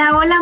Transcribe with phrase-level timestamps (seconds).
[0.00, 0.39] Hola, hola,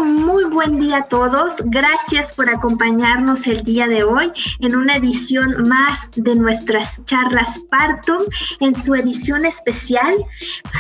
[0.59, 1.63] buen día a todos.
[1.67, 8.25] Gracias por acompañarnos el día de hoy en una edición más de nuestras charlas Partum,
[8.59, 10.13] en su edición especial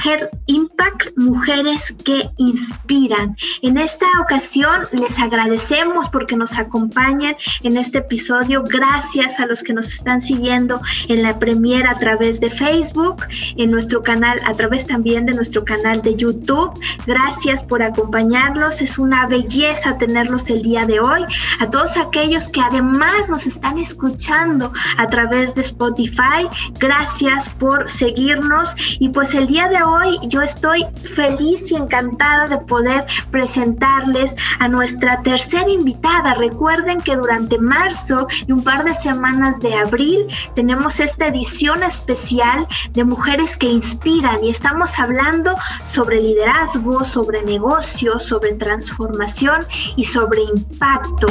[0.05, 3.37] Her Impact, Mujeres que Inspiran.
[3.63, 8.65] En esta ocasión les agradecemos porque nos acompañan en este episodio.
[8.65, 13.25] Gracias a los que nos están siguiendo en la premiera a través de Facebook,
[13.57, 16.73] en nuestro canal, a través también de nuestro canal de YouTube.
[17.07, 19.68] Gracias por acompañarnos es una belleza
[19.99, 21.25] tenerlos el día de hoy.
[21.61, 28.75] A todos aquellos que además nos están escuchando a través de Spotify, gracias por seguirnos.
[28.99, 34.69] Y pues el día de hoy yo estoy feliz y encantada de poder presentarles a
[34.69, 36.35] nuestra tercera invitada.
[36.35, 42.67] Recuerden que durante marzo y un par de semanas de abril tenemos esta edición especial
[42.93, 45.55] de Mujeres que Inspiran y estamos hablando
[45.87, 49.58] sobre liderazgo, sobre negocios, sobre transformación
[49.97, 51.27] y sobre impacto.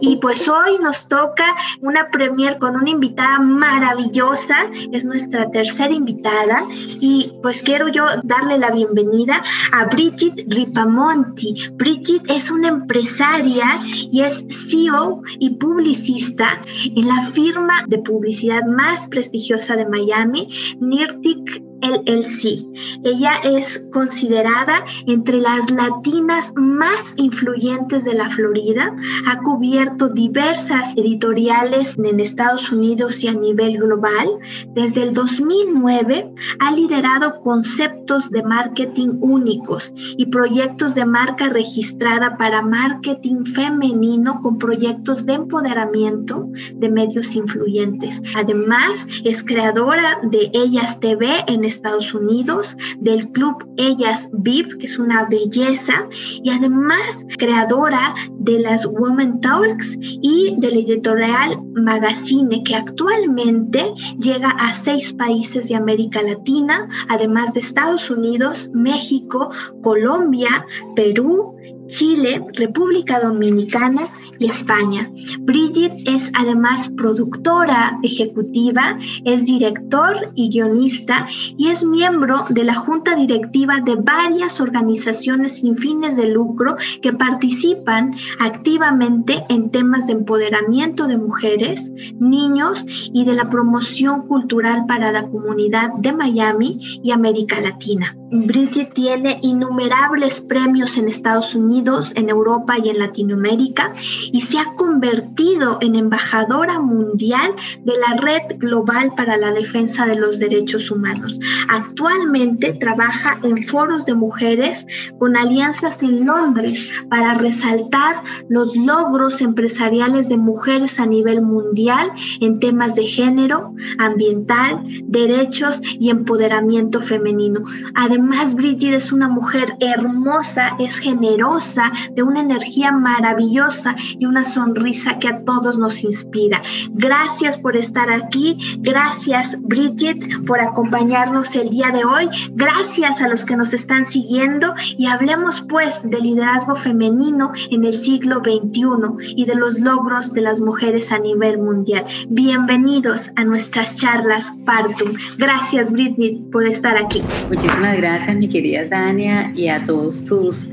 [0.00, 1.44] Y pues hoy nos toca
[1.80, 4.56] una premier con una invitada maravillosa,
[4.92, 11.70] es nuestra tercera invitada y pues quiero yo darle la bienvenida a Bridget Ripamonti.
[11.72, 19.08] Bridget es una empresaria y es CEO y publicista en la firma de publicidad más
[19.08, 20.48] prestigiosa de Miami,
[20.80, 22.66] Nirtic LLC.
[23.04, 28.94] Ella es considerada entre las latinas más influyentes de la Florida.
[29.26, 34.38] Ha cubierto diversas editoriales en Estados Unidos y a nivel global.
[34.74, 42.62] Desde el 2009 ha liderado conceptos de marketing únicos y proyectos de marca registrada para
[42.62, 48.20] marketing femenino con proyectos de empoderamiento de medios influyentes.
[48.36, 51.75] Además, es creadora de Ellas TV en Estados
[52.14, 56.08] Unidos, del club Ellas VIP, que es una belleza,
[56.42, 64.72] y además creadora de las Women Talks y del editorial Magazine, que actualmente llega a
[64.74, 69.50] seis países de América Latina, además de Estados Unidos, México,
[69.82, 70.64] Colombia,
[70.94, 71.55] Perú,
[71.88, 74.02] Chile, República Dominicana
[74.38, 75.10] y España.
[75.40, 81.26] Bridget es además productora ejecutiva, es director y guionista
[81.56, 87.12] y es miembro de la junta directiva de varias organizaciones sin fines de lucro que
[87.12, 95.12] participan activamente en temas de empoderamiento de mujeres, niños y de la promoción cultural para
[95.12, 98.16] la comunidad de Miami y América Latina.
[98.30, 103.92] Bridget tiene innumerables premios en Estados Unidos, en Europa y en Latinoamérica
[104.32, 107.54] y se ha convertido en embajadora mundial
[107.84, 111.38] de la Red Global para la Defensa de los Derechos Humanos.
[111.68, 114.86] Actualmente trabaja en foros de mujeres
[115.18, 122.10] con alianzas en Londres para resaltar los logros empresariales de mujeres a nivel mundial
[122.40, 127.60] en temas de género, ambiental, derechos y empoderamiento femenino.
[127.94, 135.18] Además, Bridget es una mujer hermosa, es generosa, de una energía maravillosa y una sonrisa
[135.18, 136.62] que a todos nos inspira.
[136.90, 138.78] Gracias por estar aquí.
[138.80, 142.28] Gracias, Bridget, por acompañarnos el día de hoy.
[142.52, 147.94] Gracias a los que nos están siguiendo y hablemos pues de liderazgo femenino en el
[147.94, 152.04] siglo XXI y de los logros de las mujeres a nivel mundial.
[152.28, 155.12] Bienvenidos a nuestras charlas Partum.
[155.36, 157.22] Gracias, Bridget, por estar aquí.
[157.48, 160.68] Muchísimas gracias gracias, mi querida Dania, y a todos tus,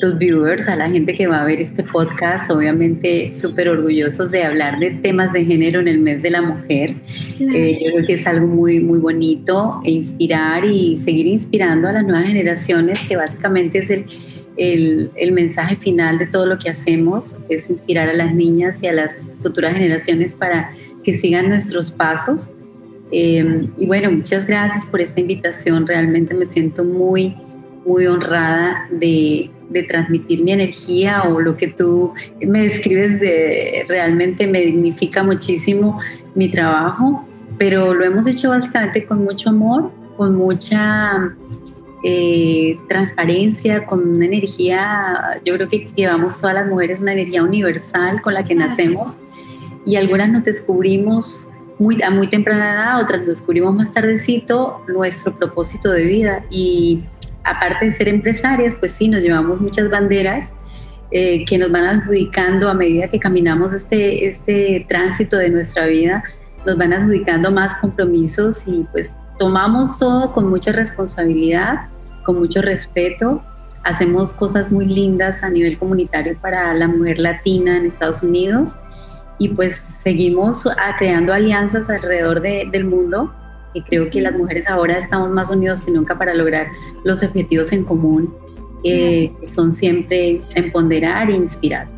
[0.00, 2.50] tus viewers, a la gente que va a ver este podcast.
[2.50, 6.94] Obviamente, súper orgullosos de hablar de temas de género en el mes de la mujer.
[7.38, 11.92] Eh, yo creo que es algo muy, muy bonito e inspirar y seguir inspirando a
[11.92, 14.06] las nuevas generaciones, que básicamente es el,
[14.56, 18.86] el, el, mensaje final de todo lo que hacemos, es inspirar a las niñas y
[18.86, 20.70] a las futuras generaciones para
[21.04, 22.52] que sigan nuestros pasos
[23.12, 25.86] Em, y bueno, muchas gracias por esta invitación.
[25.86, 27.36] Realmente me siento muy,
[27.84, 32.12] muy honrada de, de, transmitir mi energía o lo que tú
[32.46, 36.00] me describes de realmente me dignifica muchísimo
[36.34, 37.26] mi trabajo,
[37.58, 41.34] pero lo hemos hecho básicamente con mucho amor, con mucha
[42.02, 48.22] eh, transparencia, con una energía, yo creo que llevamos todas las mujeres una energía universal
[48.22, 49.18] con la que nacemos
[49.84, 51.48] y algunas nos descubrimos
[51.80, 56.44] muy, a muy temprana edad, otras descubrimos más tardecito, nuestro propósito de vida.
[56.50, 57.02] Y
[57.42, 60.50] aparte de ser empresarias, pues sí, nos llevamos muchas banderas
[61.10, 66.22] eh, que nos van adjudicando a medida que caminamos este, este tránsito de nuestra vida,
[66.66, 71.88] nos van adjudicando más compromisos y pues tomamos todo con mucha responsabilidad,
[72.24, 73.42] con mucho respeto.
[73.84, 78.76] Hacemos cosas muy lindas a nivel comunitario para la mujer latina en Estados Unidos
[79.40, 80.64] y pues seguimos
[80.98, 83.34] creando alianzas alrededor del mundo
[83.72, 86.68] y creo que las mujeres ahora estamos más unidos que nunca para lograr
[87.04, 88.34] los objetivos en común,
[88.84, 91.88] eh, que son siempre empoderar e inspirar.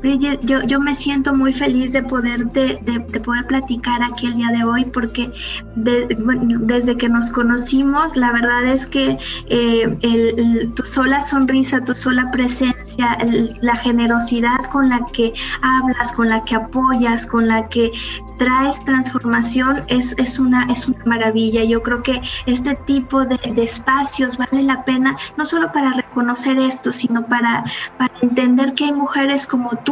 [0.00, 4.34] Bridget, yo, yo me siento muy feliz de poder, de, de, poder platicar aquí el
[4.36, 5.30] día de hoy porque
[5.74, 9.18] desde que nos conocimos, la verdad es que
[9.48, 13.18] eh, tu sola sonrisa, tu sola presencia,
[13.60, 17.90] la generosidad con la que hablas, con la que apoyas, con la que
[18.38, 21.64] traes transformación es, es, una, es una maravilla.
[21.64, 26.92] Yo creo que este tipo de, espacios vale la pena no solo para reconocer esto,
[26.92, 27.64] sino para,
[27.98, 29.87] para entender que hay mujeres como tú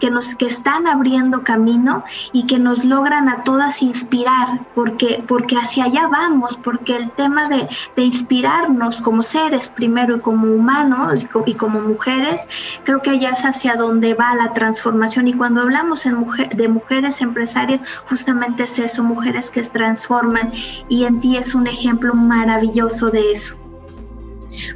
[0.00, 5.56] que nos que están abriendo camino y que nos logran a todas inspirar, porque, porque
[5.56, 7.68] hacia allá vamos, porque el tema de,
[8.02, 12.46] inspirarnos como seres primero y como humanos y, como mujeres,
[12.84, 15.26] creo que allá es hacia donde va la transformación.
[15.26, 16.06] Y cuando hablamos
[16.54, 20.52] de mujeres empresarias, justamente es eso, mujeres que transforman
[20.88, 23.56] y en ti es un ejemplo maravilloso de eso.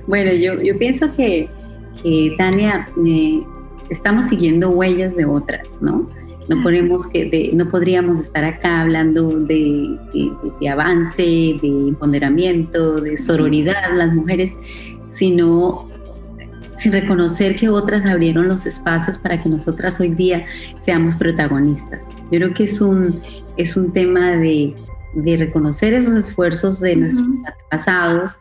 [0.06, 1.48] Bueno, yo, yo pienso que,
[2.36, 3.42] Tania, eh,
[3.92, 6.08] estamos siguiendo huellas de otras, ¿no?
[6.48, 9.96] No, podemos que no podríamos estar acá hablando de,
[10.60, 14.54] de, avance, de empoderamiento, de sororidad, las mujeres,
[15.08, 15.86] sino
[16.76, 20.44] sin reconocer que otras abrieron los espacios para que nosotras hoy día
[20.80, 22.04] seamos protagonistas.
[22.32, 23.20] Yo creo que es un,
[23.56, 24.74] es un tema de,
[25.14, 28.38] de reconocer esos esfuerzos de nuestros antepasados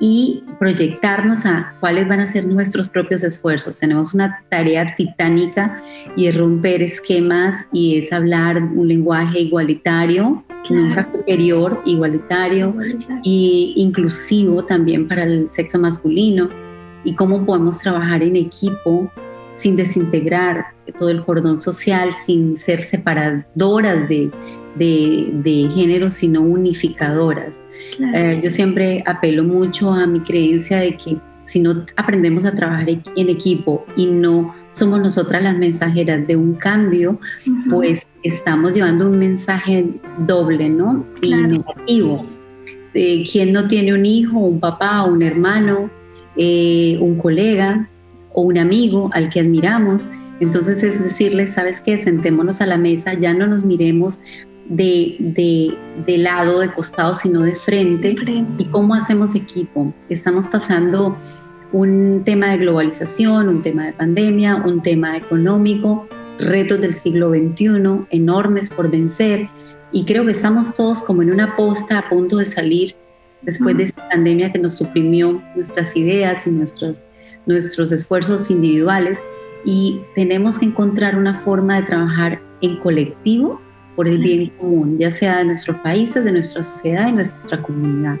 [0.00, 3.78] y proyectarnos a cuáles van a ser nuestros propios esfuerzos.
[3.78, 5.80] Tenemos una tarea titánica
[6.16, 12.74] y es romper esquemas y es hablar un lenguaje igualitario, nunca superior, igualitario,
[13.22, 16.48] y inclusivo también para el sexo masculino.
[17.04, 19.10] Y cómo podemos trabajar en equipo
[19.56, 20.66] sin desintegrar
[20.98, 24.30] todo el cordón social, sin ser separadoras de,
[24.76, 27.60] de, género, sino unificadoras.
[28.14, 32.88] Eh, yo siempre apelo mucho a mi creencia de que si no aprendemos a trabajar
[32.88, 37.18] en equipo y no somos nosotras las mensajeras de un cambio,
[37.68, 39.86] pues estamos llevando un mensaje
[40.26, 41.04] doble, ¿no?
[41.20, 42.24] Y negativo.
[42.94, 45.90] Eh, quien no tiene un hijo, un papá, un hermano,
[46.36, 47.88] eh, un colega
[48.32, 50.08] o un amigo al que admiramos,
[50.40, 51.96] entonces es decirle, ¿sabes qué?
[51.96, 54.20] Sentémonos a la mesa, ya no nos miremos
[54.72, 55.76] de,
[56.06, 58.16] de, lado, de costado, sino de frente.
[58.58, 59.92] ¿Y cómo hacemos equipo?
[60.08, 61.16] Estamos pasando
[61.72, 66.06] un tema de globalización, un tema de pandemia, un tema económico,
[66.38, 69.48] retos del siglo XXI, enormes por vencer.
[69.92, 72.96] Y creo que estamos todos como en una posta a punto de salir
[73.42, 77.00] después de esta pandemia que nos suprimió nuestras ideas y nuestros,
[77.44, 79.22] nuestros esfuerzos individuales
[79.66, 83.60] y tenemos que encontrar una forma de trabajar en colectivo
[83.96, 88.16] por el bien común, ya sea de nuestros países, de nuestra sociedad y nuestra comunidad.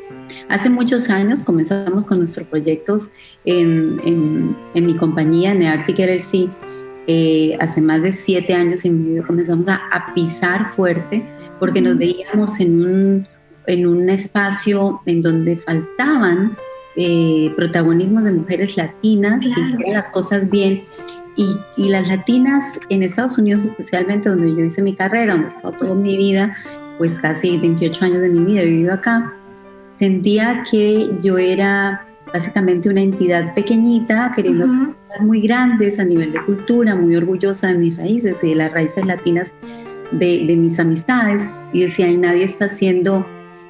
[0.48, 3.10] Hace muchos años comenzamos con nuestros proyectos
[3.44, 6.50] en, en, mi compañía, Neartic LLC.
[7.08, 9.80] Eh, hace más de siete años y medio comenzamos a,
[10.14, 11.24] pisar fuerte
[11.58, 13.28] porque nos veíamos en un,
[13.66, 16.56] en un espacio en donde faltaban
[16.94, 20.84] eh, protagonismos de mujeres latinas que hicieran las cosas bien
[21.36, 25.50] y, y, las latinas en Estados Unidos, especialmente donde yo hice mi carrera, donde he
[25.50, 26.54] estado toda mi vida,
[26.98, 29.32] pues casi 28 años de mi vida he vivido acá,
[29.96, 36.32] sentía que yo era básicamente una entidad pequeñita, queriendo hacer cosas muy grandes a nivel
[36.32, 39.54] de cultura, muy orgullosa de mis raíces y de las raíces latinas
[40.12, 43.26] de, de mis amistades, y decía, y nadie está haciendo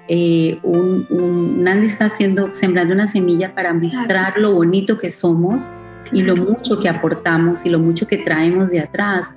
[0.08, 5.70] eh, un, un, nadie está haciendo, sembrando una semilla para mostrar lo bonito que somos
[6.10, 9.30] y lo mucho que aportamos y lo mucho que traemos de atrás.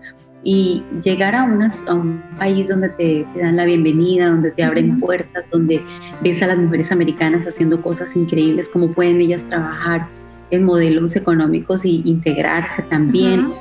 [0.43, 5.43] Y llegar a, a un país donde te, dan la bienvenida, donde te abren puertas,
[5.51, 5.81] donde
[6.21, 10.07] ves a las mujeres americanas haciendo cosas increíbles, cómo pueden ellas trabajar
[10.51, 13.53] en modelos económicos y integrarse también.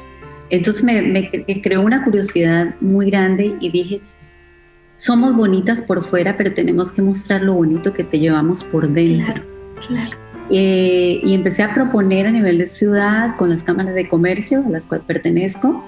[0.50, 1.30] Entonces me, me,
[1.62, 4.00] creó una curiosidad muy grande y dije,
[4.94, 9.24] somos bonitas por fuera, pero tenemos que mostrar lo bonito que te llevamos por dentro.
[9.24, 9.42] Claro,
[9.88, 10.23] claro.
[10.50, 14.70] Eh, y empecé a proponer a nivel de ciudad con las cámaras de comercio a
[14.70, 15.82] las cuales pertenezco,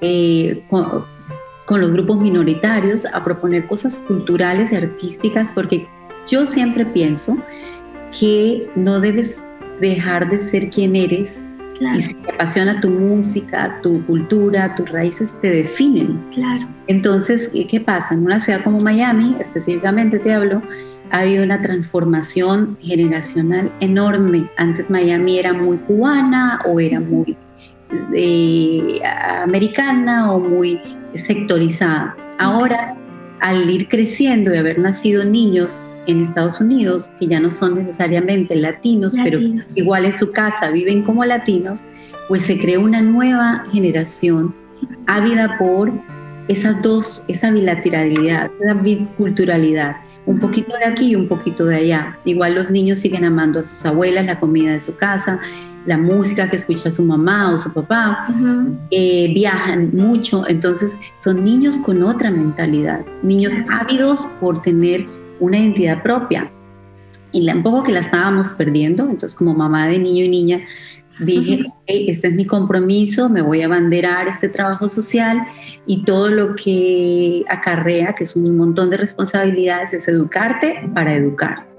[0.00, 5.86] eh, con los grupos minoritarios a proponer cosas culturales y artísticas, porque
[6.26, 7.36] yo siempre pienso
[8.18, 9.44] que no debes
[9.80, 11.44] dejar de ser quien eres
[11.80, 16.22] y si te apasiona tu música, tu cultura, tus raíces te definen.
[16.30, 16.68] Claro.
[16.88, 18.14] Entonces, ¿qué pasa?
[18.14, 20.60] En una ciudad como Miami, específicamente te hablo,
[21.10, 24.48] ha habido una transformación generacional enorme.
[24.56, 27.36] Antes Miami era muy cubana o era muy
[28.14, 29.00] eh,
[29.42, 30.80] americana o muy
[31.14, 32.16] sectorizada.
[32.38, 32.96] Ahora,
[33.40, 38.56] al ir creciendo y haber nacido niños en Estados Unidos, que ya no son necesariamente
[38.56, 39.38] latinos, pero
[39.74, 41.82] igual en su casa viven como latinos,
[42.28, 44.54] pues se creó una nueva generación
[45.06, 45.92] ávida por
[46.48, 49.96] esas dos, esa bilateralidad, esa biculturalidad,
[50.26, 52.18] un poquito de aquí y un poquito de allá.
[52.24, 55.40] Igual los niños siguen amando a sus abuelas, la comida de su casa,
[55.86, 58.26] la música que escucha su mamá o su papá,
[58.90, 65.06] eh, viajan mucho, entonces son niños con otra mentalidad, niños ávidos por tener
[65.40, 66.50] una identidad propia.
[67.32, 70.60] Y un poco que la estábamos perdiendo, entonces como mamá de niño y niña,
[71.20, 75.40] dije, este es mi compromiso, me voy a abanderar este trabajo social
[75.86, 81.70] y todo lo que acarrea, que es un montón de responsabilidades, es educarte para educar.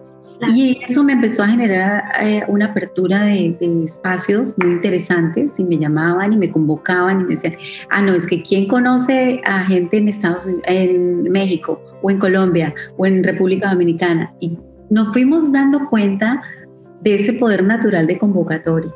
[0.49, 5.77] Y eso me empezó a generar eh, una apertura de, espacios muy interesantes y me
[5.77, 7.55] llamaban y me convocaban y me decían,
[7.89, 12.17] ah, no, es que ¿quién conoce a gente en Estados Unidos, en México o en
[12.17, 14.33] Colombia o en República Dominicana?
[14.39, 14.57] Y
[14.89, 16.41] nos fuimos dando cuenta
[17.01, 18.91] de ese poder natural de convocatoria.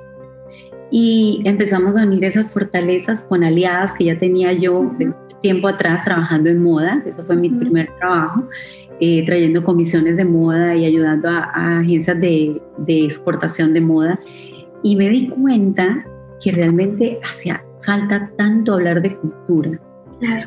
[0.91, 5.11] Y empezamos a unir esas fortalezas con aliadas que ya tenía yo de
[5.41, 8.47] tiempo atrás trabajando en moda, eso fue mi primer trabajo
[9.01, 14.19] eh, trayendo comisiones de moda y ayudando a, agencias de, exportación de moda.
[14.83, 16.05] Y me di cuenta
[16.41, 19.79] que realmente hacía falta tanto hablar de cultura.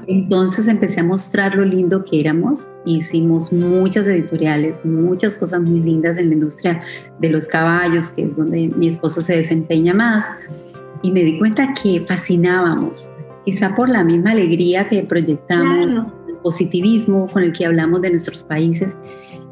[0.06, 2.68] Entonces empecé a mostrar lo lindo que éramos.
[2.86, 6.82] Hicimos muchas editoriales, muchas cosas muy lindas en la industria
[7.20, 10.24] de los caballos, que es donde mi esposo se desempeña más.
[11.02, 13.10] Y me di cuenta que fascinábamos,
[13.44, 16.08] quizá por la misma alegría que proyectamos
[16.42, 18.94] positivismo con el que hablamos de nuestros países,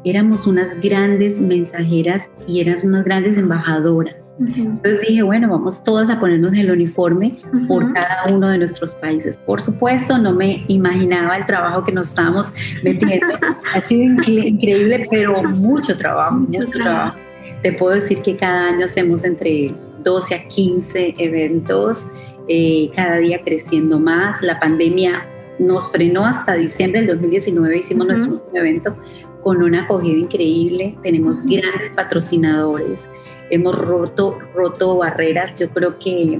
[0.03, 4.33] éramos unas grandes mensajeras y eras unas grandes embajadoras.
[4.39, 9.37] Entonces dije, bueno, vamos todas a ponernos el uniforme por cada uno de nuestros países.
[9.39, 12.53] Por supuesto, no me imaginaba el trabajo que nos estamos
[12.83, 13.27] metiendo.
[13.75, 17.17] ha sido increíble, pero mucho trabajo, mucho, trabajo.
[17.61, 22.07] Te puedo decir que cada año hacemos entre 12 a 15 eventos,
[22.47, 24.41] eh, cada día creciendo más.
[24.41, 25.25] La pandemia
[25.59, 28.95] nos frenó hasta diciembre del 2019, hicimos nuestro último evento
[29.43, 33.07] con una acogida increíble, tenemos grandes patrocinadores,
[33.49, 36.39] hemos roto, roto barreras, yo creo que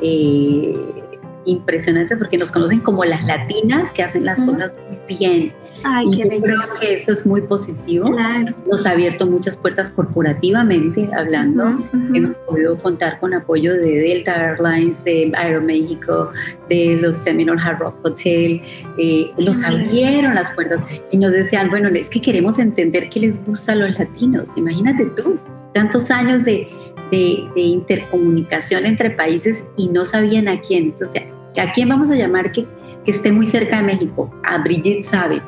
[0.00, 1.04] eh,
[1.46, 4.72] impresionantes porque nos conocen como las latinas que hacen las cosas
[5.08, 5.52] bien.
[5.84, 8.06] Ay, y yo creo que eso es muy positivo.
[8.10, 8.54] Claro.
[8.70, 11.78] Nos ha abierto muchas puertas corporativamente hablando.
[12.14, 16.32] Hemos podido contar con apoyo de Delta Airlines, de Aeroméxico,
[16.68, 18.62] de los Seminole Hard Rock Hotel.
[18.98, 23.44] Eh, nos abrieron las puertas y nos decían, bueno, es que queremos entender qué les
[23.44, 24.50] gusta a los latinos.
[24.56, 25.38] Imagínate tú,
[25.74, 26.66] tantos años de,
[27.10, 30.84] de, de intercomunicación entre países y no sabían a quién.
[30.84, 31.22] Entonces,
[31.56, 32.66] ¿A quién vamos a llamar que,
[33.04, 34.28] que esté muy cerca de México?
[34.42, 35.40] A Brigitte sabe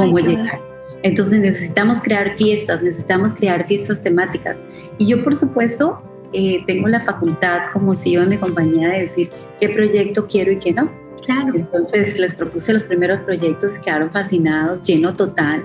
[0.00, 0.60] cómo llegar.
[1.02, 4.56] Entonces necesitamos crear fiestas, necesitamos crear fiestas temáticas.
[4.98, 6.02] Y yo, por supuesto,
[6.32, 9.30] eh, tengo la facultad como CEO de mi compañía de decir
[9.60, 10.90] qué proyecto quiero y qué no.
[11.24, 11.52] Claro.
[11.54, 15.64] Entonces les propuse los primeros proyectos, quedaron fascinados, lleno total.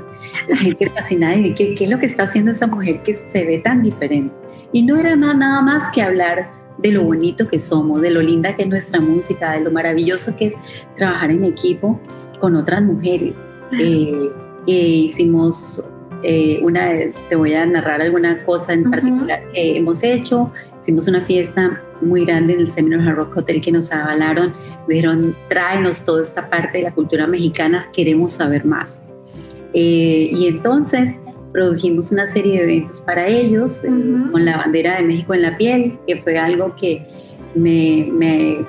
[0.50, 3.46] La gente fascinada y ¿qué, qué es lo que está haciendo esa mujer que se
[3.46, 4.34] ve tan diferente.
[4.72, 8.54] Y no era nada más que hablar de lo bonito que somos, de lo linda
[8.54, 10.56] que es nuestra música, de lo maravilloso que es
[10.98, 12.00] trabajar en equipo
[12.40, 13.36] con otras mujeres.
[13.72, 14.32] Eh,
[14.68, 15.84] eh, hicimos
[16.24, 16.90] eh, una,
[17.30, 20.52] te voy a narrar alguna cosa en particular que hemos hecho.
[20.82, 24.54] Hicimos una fiesta muy grande en el Seminole Rock Hotel que nos avalaron,
[24.88, 29.02] dijeron, tráenos toda esta parte de la cultura mexicana, queremos saber más.
[29.74, 31.16] y entonces
[31.56, 33.90] produjimos una serie de eventos para ellos, eh,
[34.32, 37.02] con la bandera de México en la piel, que fue algo que
[37.56, 38.66] me, me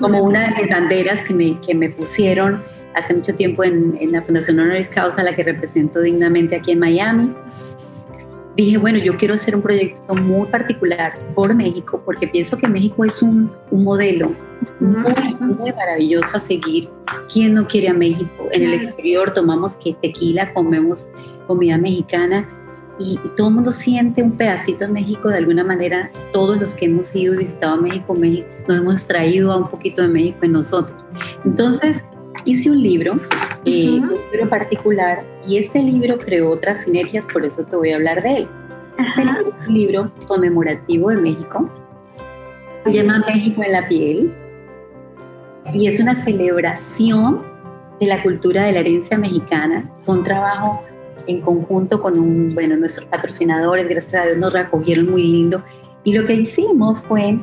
[0.00, 2.60] como una de las banderas que me, que me pusieron
[2.98, 6.78] hace mucho tiempo en, en la Fundación Honoris Causa, la que represento dignamente aquí en
[6.78, 7.34] Miami
[8.58, 13.04] dije, bueno, yo quiero hacer un proyecto muy particular por México, porque pienso que México
[13.04, 14.34] es un, un modelo
[14.80, 16.90] muy, maravilloso a seguir.
[17.32, 18.48] ¿Quién no quiere a México?
[18.50, 21.06] En el exterior tomamos que tequila, comemos
[21.46, 22.48] comida mexicana
[22.98, 26.10] y todo el mundo siente un pedacito en México de alguna manera.
[26.32, 30.02] Todos los que hemos ido y visitado México, México, nos hemos traído a un poquito
[30.02, 30.98] de México en nosotros.
[31.44, 32.02] Entonces,
[32.44, 33.20] hice un libro,
[33.64, 37.96] eh, un libro particular, y este libro creó otras sinergias, por eso te voy a
[37.96, 38.48] hablar de él.
[38.98, 41.70] Este libro es un libro conmemorativo de México,
[42.84, 44.32] se llama México en la piel,
[45.72, 47.42] y es una celebración
[48.00, 49.90] de la cultura de la herencia mexicana.
[50.04, 50.82] Fue un trabajo
[51.26, 55.62] en conjunto con un, bueno, nuestros patrocinadores, gracias a Dios nos recogieron muy lindo.
[56.04, 57.38] Y lo que hicimos fue,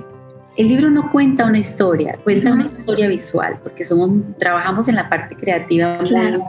[0.57, 5.09] el libro no cuenta una historia, cuenta una historia visual, porque somos, trabajamos en la
[5.09, 6.43] parte creativa muy,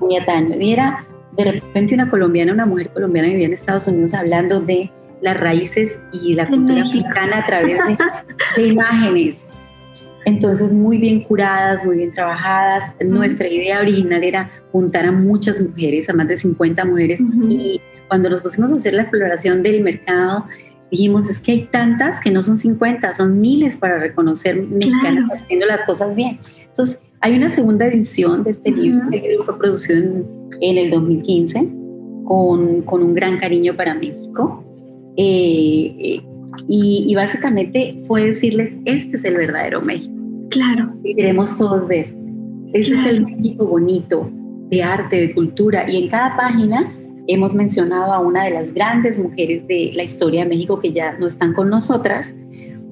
[0.00, 0.56] muy ataño.
[0.58, 4.60] Y era de repente una colombiana, una mujer colombiana que vivía en Estados Unidos hablando
[4.60, 4.90] de
[5.20, 7.96] las raíces y la cultura mexicana a través de,
[8.56, 9.46] de imágenes.
[10.24, 12.92] Entonces, muy bien curadas, muy bien trabajadas.
[13.00, 17.20] Nuestra idea original era juntar a muchas mujeres, a más de 50 mujeres.
[17.48, 20.46] Y cuando nos pusimos a hacer la exploración del mercado,
[20.92, 25.64] dijimos, es que hay tantas que no son 50, son miles para reconocer mexicanas haciendo
[25.64, 26.38] las cosas bien.
[26.68, 29.02] Entonces, hay una segunda edición de este libro.
[29.04, 29.98] Este libro fue producido
[30.60, 31.66] en, el 2015
[32.24, 34.62] con, con, un gran cariño para México.
[35.16, 36.22] Eh, eh,
[36.68, 40.12] y, básicamente fue decirles, este es el verdadero México.
[40.50, 40.92] Claro.
[41.02, 42.14] Que queremos todos ver.
[42.74, 44.30] Ese es el México bonito,
[44.68, 45.90] de arte, de cultura.
[45.90, 46.94] Y en cada página
[47.32, 51.16] hemos mencionado a una de las grandes mujeres de la historia de México que ya
[51.18, 52.34] no están con nosotras,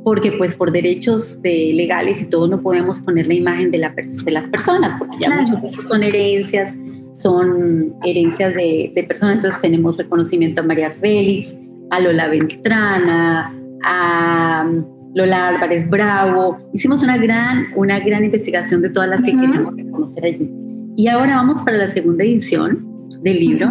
[0.04, 3.94] porque pues por derechos de legales y todo no podemos poner la imagen de, la,
[3.94, 5.30] de las personas, porque ya
[5.60, 6.74] muchos son herencias,
[7.12, 11.54] son herencias de, de personas, entonces tenemos reconocimiento a María Félix,
[11.90, 13.54] a Lola Beltrana,
[13.84, 16.58] a um, Lola Álvarez Bravo.
[16.72, 20.50] Hicimos una gran, una gran investigación de todas las que queríamos reconocer allí.
[20.96, 22.86] Y ahora vamos para la segunda edición
[23.22, 23.70] del libro.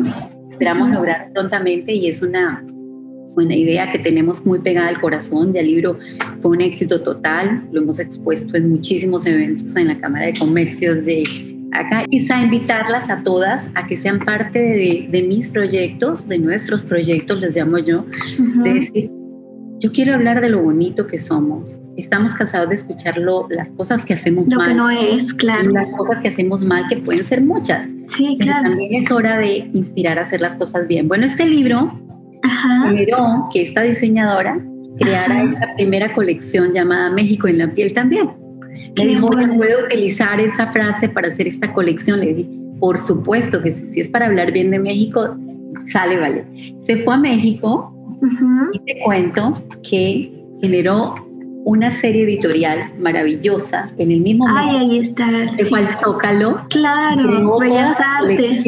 [0.60, 2.62] Esperamos lograr prontamente y es una
[3.34, 5.54] buena idea que tenemos muy pegada al corazón.
[5.54, 5.98] Ya el libro
[6.42, 7.66] fue un éxito total.
[7.72, 11.24] Lo hemos expuesto en muchísimos eventos en la Cámara de Comercios de
[11.72, 17.39] acá quizá invitarlas a todas a que sean parte de, mis proyectos, de nuestros proyectos,
[17.39, 18.06] les llamo yo,
[18.62, 19.12] de decir,
[19.80, 21.80] yo quiero hablar de lo bonito que somos.
[21.96, 24.58] Estamos cansados de escucharlo, las cosas que hacemos mal.
[24.58, 25.72] Lo que no es, claro.
[25.72, 27.88] Las cosas que hacemos mal, que pueden ser muchas.
[28.08, 28.70] Sí, claro.
[28.70, 31.08] también es hora de inspirar a hacer las cosas bien.
[31.08, 31.98] Bueno, este libro
[32.86, 34.60] generó que esta diseñadora
[34.98, 38.32] creara esta primera colección llamada México en la piel también.
[38.98, 42.20] Me dijo, ¿puedo utilizar esa frase para hacer esta colección?
[42.20, 45.38] Le dije, por supuesto que si, es para hablar bien de México,
[45.86, 46.46] sale, vale.
[46.80, 47.96] Se fue a México
[48.73, 49.53] y te cuento
[49.84, 51.15] que generó
[51.65, 55.29] una serie editorial maravillosa en el mismo Ay, ahí está.
[55.29, 56.65] De cual Zócalo.
[56.69, 58.65] Claro, Bellas Artes.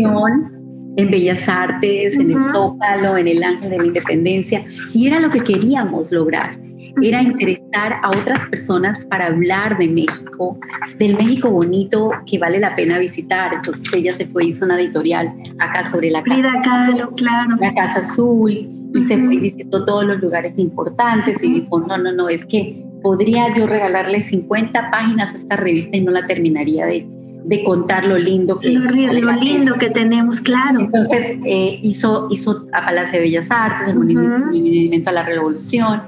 [0.98, 4.66] En Bellas Artes, en el Zócalo, en el Ángel de la Independencia.
[4.94, 6.60] Y era lo que queríamos lograr
[7.02, 10.58] era interesar a otras personas para hablar de México,
[10.98, 13.54] del México bonito que vale la pena visitar.
[13.54, 17.56] Entonces ella se fue, hizo una editorial acá sobre la Casa Azul, claro.
[17.60, 22.12] La Casa Azul, y se fue visitó todos los lugares importantes y dijo, no, no,
[22.12, 26.86] no, es que podría yo regalarle 50 páginas a esta revista y no la terminaría
[26.86, 27.08] de,
[27.44, 30.80] de contar lo lindo que lo, lo lindo que tenemos, claro.
[30.82, 36.02] Entonces eh, hizo, hizo a Palacio de Bellas Artes, el Monumento a la Revolución,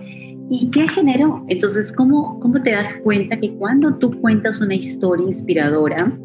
[0.49, 1.43] ¿Y qué generó?
[1.47, 6.17] Entonces, ¿cómo, ¿cómo te das cuenta que cuando tú cuentas una historia inspiradora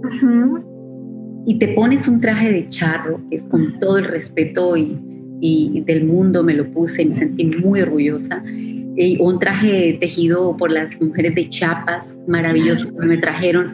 [1.47, 4.99] y te pones un traje de charro, que es con todo el respeto y,
[5.41, 10.73] y del mundo me lo puse, me sentí muy orgullosa, y un traje tejido por
[10.73, 13.73] las mujeres de Chiapas, maravilloso que me trajeron,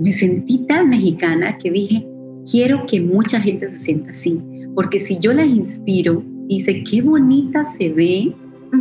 [0.00, 2.06] me sentí tan mexicana que dije,
[2.50, 4.40] quiero que mucha gente se sienta así,
[4.74, 6.24] porque si yo las inspiro
[6.58, 8.34] sé qué bonita se ve,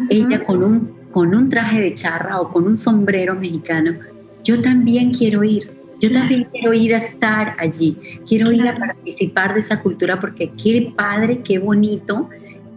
[0.10, 3.96] ella con un, con un traje de charra o con un sombrero mexicano,
[4.44, 5.80] yo también quiero ir.
[6.00, 10.50] Yo también quiero ir a estar allí, quiero ir a participar de esa cultura porque
[10.52, 12.30] qué padre, qué bonito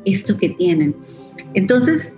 [0.05, 0.97] esto que tienen.
[1.55, 2.13] Entonces,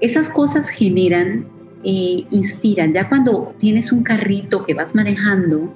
[0.00, 1.46] esas cosas generan,
[1.84, 2.92] eh, inspiran.
[2.92, 5.72] Ya cuando tienes un carrito que vas manejando,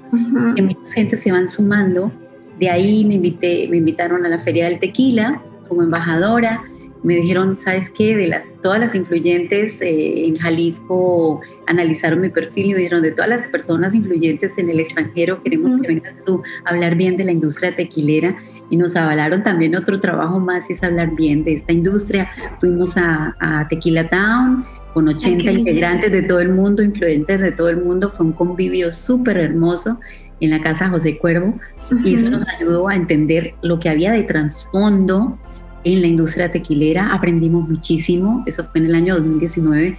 [0.54, 2.12] que mucha gente se van sumando,
[2.60, 6.62] de ahí me, invité, me invitaron a la Feria del Tequila como embajadora,
[7.04, 8.16] me dijeron, ¿sabes qué?
[8.16, 13.12] De las, todas las influyentes eh, en Jalisco analizaron mi perfil y me dijeron, de
[13.12, 17.24] todas las personas influyentes en el extranjero, queremos que vengas tú a hablar bien de
[17.24, 18.34] la industria tequilera
[18.70, 22.28] y nos avalaron también otro trabajo más, es hablar bien de esta industria.
[22.58, 24.64] Fuimos a, Tequila Town
[24.94, 28.90] con 80 integrantes de todo el mundo, influyentes de todo el mundo, fue un convivio
[28.90, 30.00] súper hermoso
[30.40, 31.58] en la casa José Cuervo.
[32.02, 35.36] Y eso nos ayudó a entender lo que había de trasfondo
[35.84, 39.98] en la industria tequilera, aprendimos muchísimo, eso fue en el año 2019,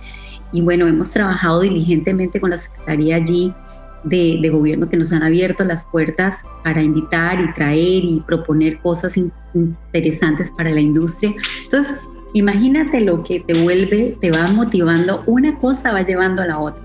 [0.51, 3.53] y bueno, hemos trabajado diligentemente con la Secretaría allí
[4.05, 9.15] de, gobierno que nos han abierto las puertas para invitar y traer y proponer cosas
[9.53, 11.33] interesantes para la industria.
[11.63, 11.95] Entonces,
[12.33, 16.84] imagínate lo que te vuelve, te va motivando, una cosa va llevando a la otra.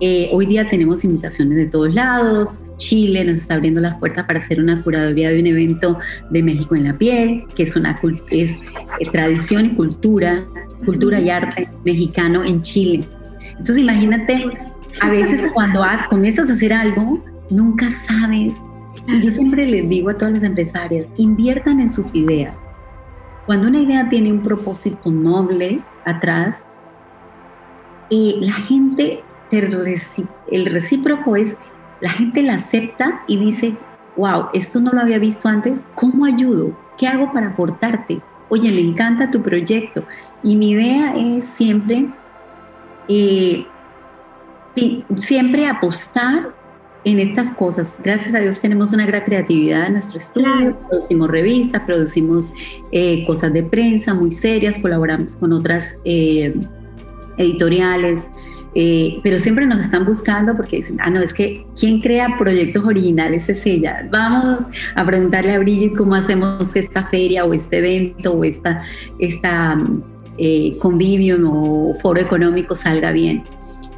[0.00, 2.48] Eh, hoy día tenemos invitaciones de todos lados.
[2.76, 5.98] Chile nos está abriendo las puertas para hacer una curaduría de un evento
[6.30, 7.98] de México en la piel, que es una
[8.30, 8.60] es,
[9.00, 10.46] es tradición y cultura,
[10.84, 13.04] cultura y arte mexicano en Chile.
[13.50, 14.44] Entonces imagínate
[15.00, 18.54] a veces cuando has, comienzas a hacer algo, nunca sabes.
[19.08, 22.54] Y yo siempre les digo a todas las empresarias, inviertan en sus ideas.
[23.46, 26.60] Cuando una idea tiene un propósito noble atrás,
[28.10, 31.56] y la gente, el recíproco es,
[32.00, 33.74] la gente la acepta y dice,
[34.16, 36.76] wow, esto no lo había visto antes, ¿cómo ayudo?
[36.96, 38.20] ¿Qué hago para aportarte?
[38.50, 40.04] Oye, me encanta tu proyecto.
[40.42, 42.08] Y mi idea es siempre
[43.08, 43.66] eh,
[45.16, 46.54] siempre apostar
[47.04, 48.00] en estas cosas.
[48.04, 52.50] Gracias a Dios tenemos una gran creatividad en nuestro estudio, producimos revistas, producimos
[52.92, 56.54] eh, cosas de prensa muy serias, colaboramos con otras eh,
[57.38, 58.26] editoriales,
[58.80, 62.84] eh, pero siempre nos están buscando porque dicen, ah, no, es que ¿quién crea proyectos
[62.84, 64.06] originales es ella.
[64.08, 64.60] Vamos
[64.94, 68.80] a preguntarle a Brigitte cómo hacemos esta feria o este evento o esta,
[69.18, 69.76] esta
[70.78, 73.42] convivio o foro económico salga bien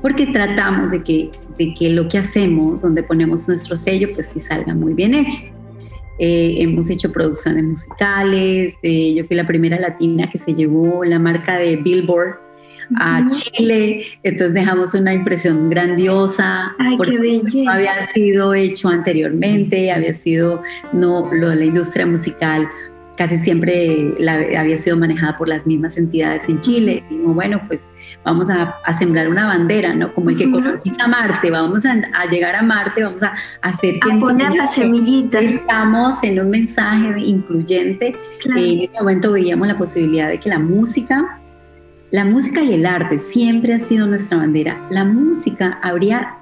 [0.00, 4.40] porque tratamos de que, de que lo que hacemos, donde ponemos nuestro sello, pues sí
[4.40, 5.38] salga muy bien hecho.
[6.18, 11.18] Eh, hemos hecho producciones musicales, eh, yo fui la primera latina que se llevó la
[11.18, 12.49] marca de Billboard
[12.96, 19.92] a Chile, entonces dejamos una impresión grandiosa, Ay, porque qué no había sido hecho anteriormente,
[19.92, 22.68] había sido no lo de la industria musical
[23.20, 27.04] casi siempre la, había sido manejada por las mismas entidades en Chile.
[27.10, 27.86] Y bueno, pues
[28.24, 30.10] vamos a, sembrar una bandera, ¿no?
[30.14, 31.96] Como el que coloniza Marte, vamos a,
[32.30, 34.10] llegar a Marte, vamos a hacer que...
[34.10, 35.38] A poner la semillita.
[35.38, 38.16] Estamos en un mensaje incluyente.
[38.46, 41.39] en ese momento veíamos la posibilidad de que la música,
[42.10, 44.86] la música y el arte siempre ha sido nuestra bandera.
[44.90, 46.34] La música habría,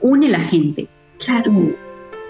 [0.00, 0.88] une la gente.
[1.24, 1.74] Claro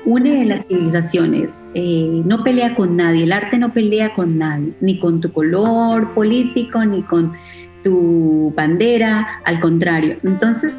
[0.07, 5.01] une las civilizaciones, eh, no pelea con nadie, el arte no pelea con nadie, ni
[5.01, 7.33] con tu color político, ni con
[7.83, 10.16] tu bandera, al contrario.
[10.22, 10.72] Entonces,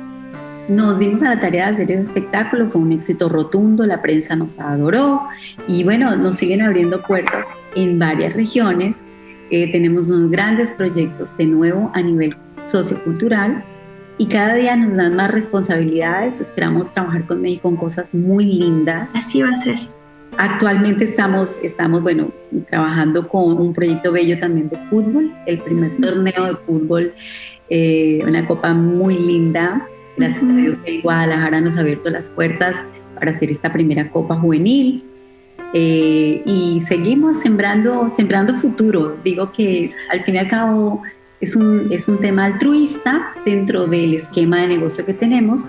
[0.69, 4.35] nos dimos a la tarea de hacer ese espectáculo, fue un éxito rotundo, la prensa
[4.35, 5.23] nos adoró
[5.67, 9.01] y bueno, nos siguen abriendo puertas en varias regiones.
[9.49, 13.63] Eh, tenemos unos grandes proyectos de nuevo a nivel sociocultural
[14.17, 16.39] y cada día nos dan más responsabilidades.
[16.41, 19.09] Esperamos trabajar con México con cosas muy lindas.
[19.13, 19.77] Así va a ser.
[20.37, 22.31] Actualmente estamos, estamos, bueno,
[22.69, 27.13] trabajando con un proyecto bello también de fútbol, el primer torneo de fútbol,
[27.69, 29.87] eh, una copa muy linda.
[30.17, 32.83] Gracias a Dios que Guadalajara nos ha abierto las puertas
[33.15, 35.06] para hacer esta primera copa juvenil.
[35.73, 39.17] Eh, y seguimos sembrando, sembrando futuro.
[39.23, 41.01] Digo que al fin y al cabo
[41.41, 45.65] es un, es un tema altruista dentro del esquema de negocio que tenemos,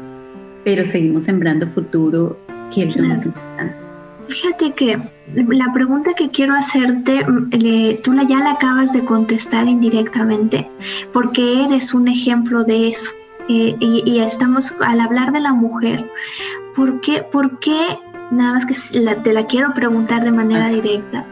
[0.65, 2.39] pero seguimos sembrando futuro,
[2.73, 3.75] que es lo más importante.
[4.29, 4.99] Fíjate que
[5.35, 7.25] la pregunta que quiero hacerte,
[8.05, 10.69] tú ya la acabas de contestar indirectamente,
[11.13, 13.13] porque eres un ejemplo de eso.
[13.51, 16.05] Eh, y, estamos al hablar de la mujer,
[16.77, 17.79] ¿por qué, por qué
[18.31, 18.75] nada más que
[19.23, 21.25] te la quiero preguntar de manera directa,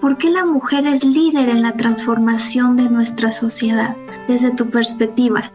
[0.00, 3.96] ¿Por qué la mujer es líder en la transformación de nuestra sociedad
[4.28, 5.52] desde tu perspectiva?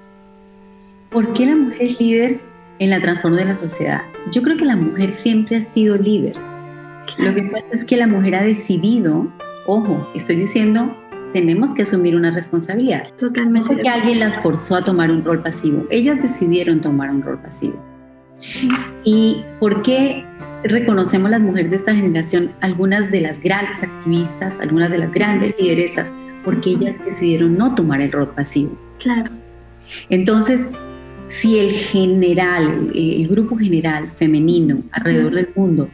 [1.12, 2.42] ¿Por qué la mujer es líder
[2.80, 4.02] en la transformación de la sociedad?
[4.32, 6.36] Yo creo que la mujer siempre ha sido líder.
[7.18, 9.32] Lo que pasa es que la mujer ha decidido,
[9.68, 10.96] ojo, estoy diciendo,
[11.34, 13.04] tenemos que asumir una responsabilidad.
[13.18, 13.68] Totalmente.
[13.68, 17.82] Porque alguien las forzó a tomar un rol pasivo, ellas decidieron tomar un rol pasivo.
[19.04, 20.26] ¿Y por qué
[20.64, 25.54] reconocemos las mujeres de esta generación, algunas de las grandes activistas, algunas de las grandes
[25.60, 26.12] lideresas,
[26.44, 28.78] porque ellas decidieron no tomar el rol pasivo.
[29.00, 29.32] Claro.
[30.10, 30.68] Entonces,
[31.26, 35.90] si el general, el, grupo general femenino alrededor del mundo,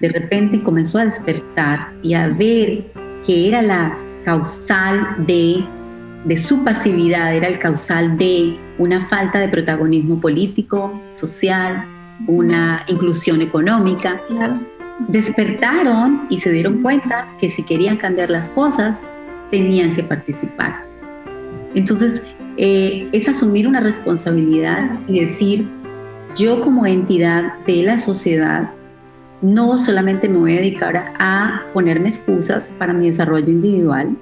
[0.00, 2.86] de repente comenzó a despertar y a ver
[3.24, 5.64] que era la causal de,
[6.24, 11.84] de su pasividad, era el causal de una falta de protagonismo político, social,
[12.26, 14.20] una inclusión económica.
[15.08, 18.98] Despertaron y se dieron cuenta que si querían cambiar las cosas,
[19.50, 20.84] tenían que participar.
[21.74, 22.22] Entonces,
[22.56, 25.66] eh, es asumir una responsabilidad y decir,
[26.36, 28.70] yo como entidad de la sociedad,
[29.42, 34.16] no solamente me voy a dedicar a ponerme excusas para mi desarrollo individual,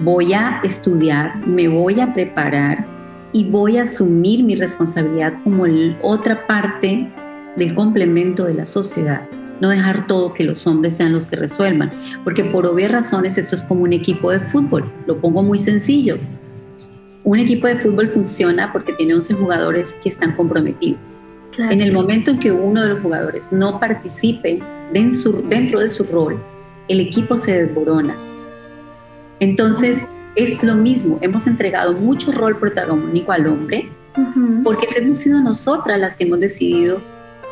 [0.00, 2.97] voy a estudiar, me voy a preparar
[3.32, 5.64] y voy a asumir mi responsabilidad como
[6.02, 7.10] otra parte
[7.56, 9.28] del complemento de la sociedad.
[9.60, 11.90] No dejar todo que los hombres sean los que resuelvan,
[12.24, 14.90] porque por obvias razones esto es como un equipo de fútbol.
[15.06, 16.16] Lo pongo muy sencillo.
[17.24, 21.18] Un equipo de fútbol funciona porque tiene 11 jugadores que están comprometidos.
[21.58, 24.60] En el momento en que uno de los jugadores no participe
[24.92, 26.40] dentro de su rol,
[26.86, 28.16] el equipo se desborona.
[29.40, 30.04] Entonces,
[30.38, 33.88] es lo mismo, hemos entregado mucho rol protagónico al hombre
[34.62, 37.00] porque hemos sido nosotras las que hemos decidido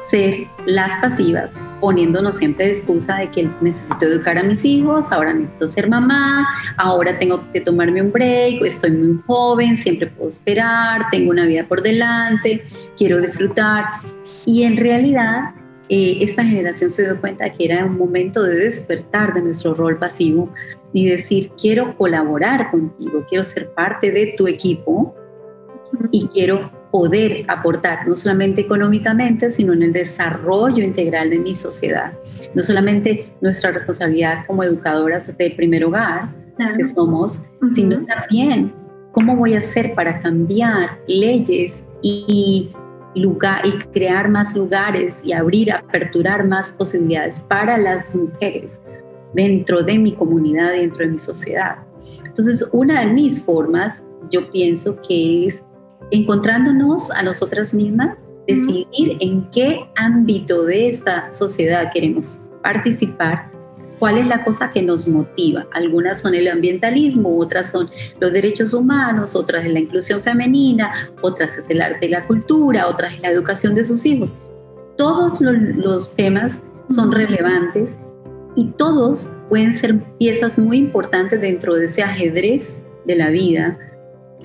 [0.08, 5.34] ser las pasivas, poniéndonos siempre de excusa de que necesito educar a mis hijos, ahora
[5.34, 6.46] necesito ser mamá,
[6.76, 11.66] ahora tengo que tomarme un break, estoy muy joven, siempre puedo esperar, tengo una vida
[11.66, 12.64] por delante,
[12.96, 13.84] quiero disfrutar.
[14.44, 15.54] Y en realidad
[15.88, 19.98] eh, esta generación se dio cuenta que era un momento de despertar de nuestro rol
[19.98, 20.52] pasivo
[20.96, 25.14] y decir, quiero colaborar contigo, quiero ser parte de tu equipo
[26.10, 32.14] y quiero poder aportar, no solamente económicamente, sino en el desarrollo integral de mi sociedad.
[32.54, 36.34] No solamente nuestra responsabilidad como educadoras de primer hogar,
[36.78, 37.42] que somos,
[37.74, 38.72] sino también
[39.12, 42.70] cómo voy a hacer para cambiar leyes y,
[43.14, 48.80] lugar, y crear más lugares y abrir, aperturar más posibilidades para las mujeres
[49.34, 51.76] dentro de mi comunidad, dentro de mi sociedad.
[52.24, 55.62] Entonces, una de mis formas, yo pienso que es
[56.10, 63.50] encontrándonos a nosotras mismas, decidir en qué ámbito de esta sociedad queremos participar,
[63.98, 65.66] cuál es la cosa que nos motiva.
[65.72, 67.88] Algunas son el ambientalismo, otras son
[68.20, 72.88] los derechos humanos, otras es la inclusión femenina, otras es el arte y la cultura,
[72.88, 74.32] otras es la educación de sus hijos.
[74.96, 77.96] Todos los, temas son relevantes
[78.56, 83.78] y todos pueden ser piezas muy importantes dentro de ese ajedrez de la vida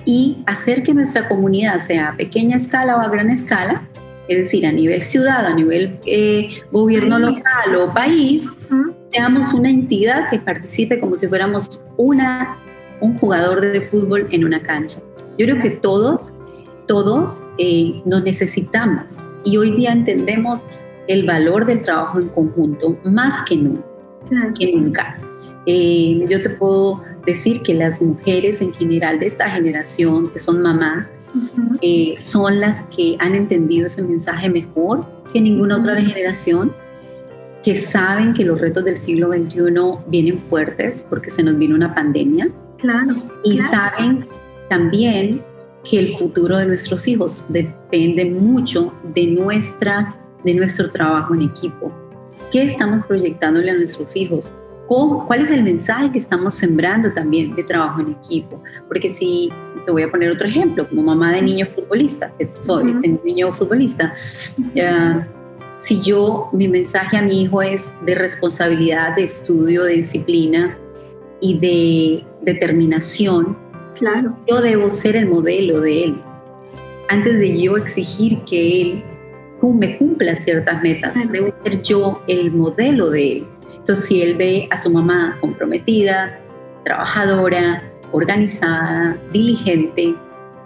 [0.04, 3.88] y hacer que nuestra comunidad sea a pequeña escala o a gran escala,
[4.28, 8.48] es decir, a nivel ciudad, a nivel eh, gobierno local o país,
[9.12, 12.56] seamos una entidad que participe como si fuéramos una,
[13.00, 15.00] un jugador de fútbol en una cancha.
[15.38, 16.32] Yo creo que todos,
[16.86, 20.62] todos eh, nos necesitamos y hoy día entendemos
[21.08, 23.91] el valor del trabajo en conjunto más que nunca.
[24.58, 25.18] Que nunca.
[25.66, 30.62] Eh, yo te puedo decir que las mujeres en general de esta generación, que son
[30.62, 31.10] mamás,
[31.80, 36.72] eh, son las que han entendido ese mensaje mejor que ninguna otra generación,
[37.62, 39.62] que saben que los retos del siglo XXI
[40.08, 42.50] vienen fuertes porque se nos vino una pandemia.
[42.78, 43.14] Claro.
[43.44, 44.26] Y saben
[44.68, 45.40] también
[45.84, 51.92] que el futuro de nuestros hijos depende mucho de, nuestra, de nuestro trabajo en equipo.
[52.52, 54.52] ¿Qué estamos proyectándole a nuestros hijos?
[55.26, 58.62] cuál es el mensaje que estamos sembrando también de trabajo en equipo.
[58.88, 59.50] Porque si,
[59.86, 63.24] te voy a poner otro ejemplo, como mamá de niño futbolista, que soy, tengo un
[63.24, 64.14] niño futbolista,
[65.78, 70.76] si yo, mi mensaje a mi hijo es de responsabilidad, de estudio, de disciplina
[71.40, 73.56] y de determinación,
[73.96, 74.36] claro.
[74.46, 76.22] yo debo ser el modelo de él.
[77.08, 79.04] Antes de yo exigir que él
[79.70, 83.46] me cumpla ciertas metas, debo ser yo el modelo de él.
[83.76, 86.38] Entonces, si él ve a su mamá comprometida,
[86.84, 90.14] trabajadora, organizada, diligente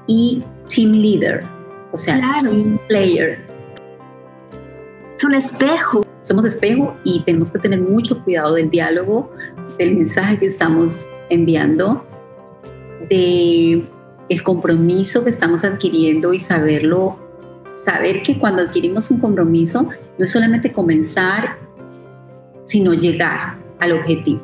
[0.07, 0.43] y
[0.75, 1.43] team leader,
[1.93, 3.39] o sea, team player.
[5.17, 6.05] Es un espejo.
[6.21, 9.31] Somos espejo y tenemos que tener mucho cuidado del diálogo,
[9.79, 12.05] del mensaje que estamos enviando,
[13.09, 13.85] de
[14.29, 17.17] el compromiso que estamos adquiriendo y saberlo,
[17.87, 21.57] saber que cuando adquirimos un compromiso no es solamente comenzar
[22.65, 24.43] sino llegar al objetivo.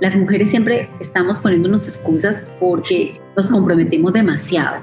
[0.00, 4.78] Las mujeres siempre estamos poniéndonos excusas porque nos comprometemos demasiado,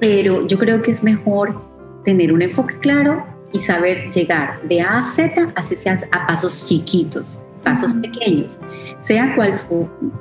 [0.00, 1.60] pero yo creo que es mejor
[2.06, 6.66] tener un enfoque claro y saber llegar de A a Z, así seas a pasos
[6.66, 8.58] chiquitos, pasos pequeños,
[8.98, 9.52] sea cual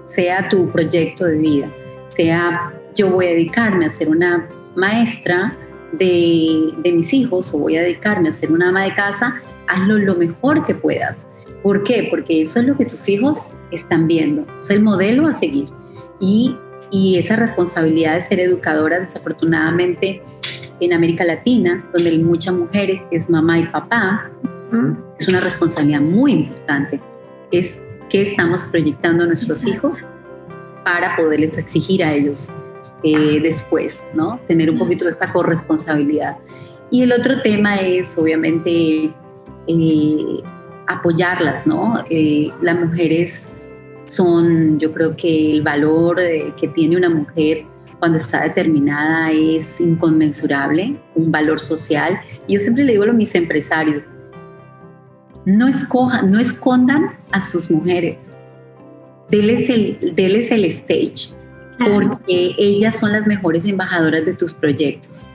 [0.03, 1.71] sea tu proyecto de vida,
[2.07, 5.55] sea yo voy a dedicarme a ser una maestra
[5.97, 9.97] de, de mis hijos o voy a dedicarme a ser una ama de casa, hazlo
[9.97, 11.25] lo mejor que puedas.
[11.63, 12.07] ¿Por qué?
[12.09, 15.65] Porque eso es lo que tus hijos están viendo, es el modelo a seguir.
[16.19, 16.55] Y,
[16.91, 20.21] y esa responsabilidad de ser educadora, desafortunadamente,
[20.79, 24.29] en América Latina, donde muchas mujeres es mamá y papá,
[25.19, 26.99] es una responsabilidad muy importante.
[27.51, 27.79] Es
[28.09, 30.03] qué estamos proyectando a nuestros hijos
[30.83, 32.51] para poderles exigir a ellos
[33.05, 34.39] eh, después, ¿no?
[34.47, 36.37] Tener un poquito de esa corresponsabilidad.
[36.89, 39.11] Y el otro tema es, obviamente,
[39.67, 40.43] eh,
[40.87, 42.03] apoyarlas, ¿no?
[42.09, 43.47] Eh, las mujeres
[44.03, 47.65] son, yo creo que el valor eh, que tiene una mujer
[47.99, 52.19] cuando está determinada es inconmensurable, un valor social.
[52.47, 54.03] Y yo siempre le digo a mis empresarios,
[55.45, 58.31] no, escojan, no escondan a sus mujeres,
[59.29, 61.34] déles el, déles el stage,
[61.79, 65.25] porque ellas son las mejores embajadoras de tus proyectos.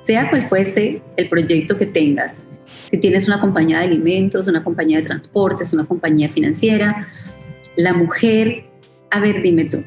[0.00, 2.40] Sea cual fuese el proyecto que tengas,
[2.90, 7.08] si tienes una compañía de alimentos, una compañía de transportes, una compañía financiera,
[7.76, 8.66] la mujer,
[9.10, 9.82] a ver, dime tú,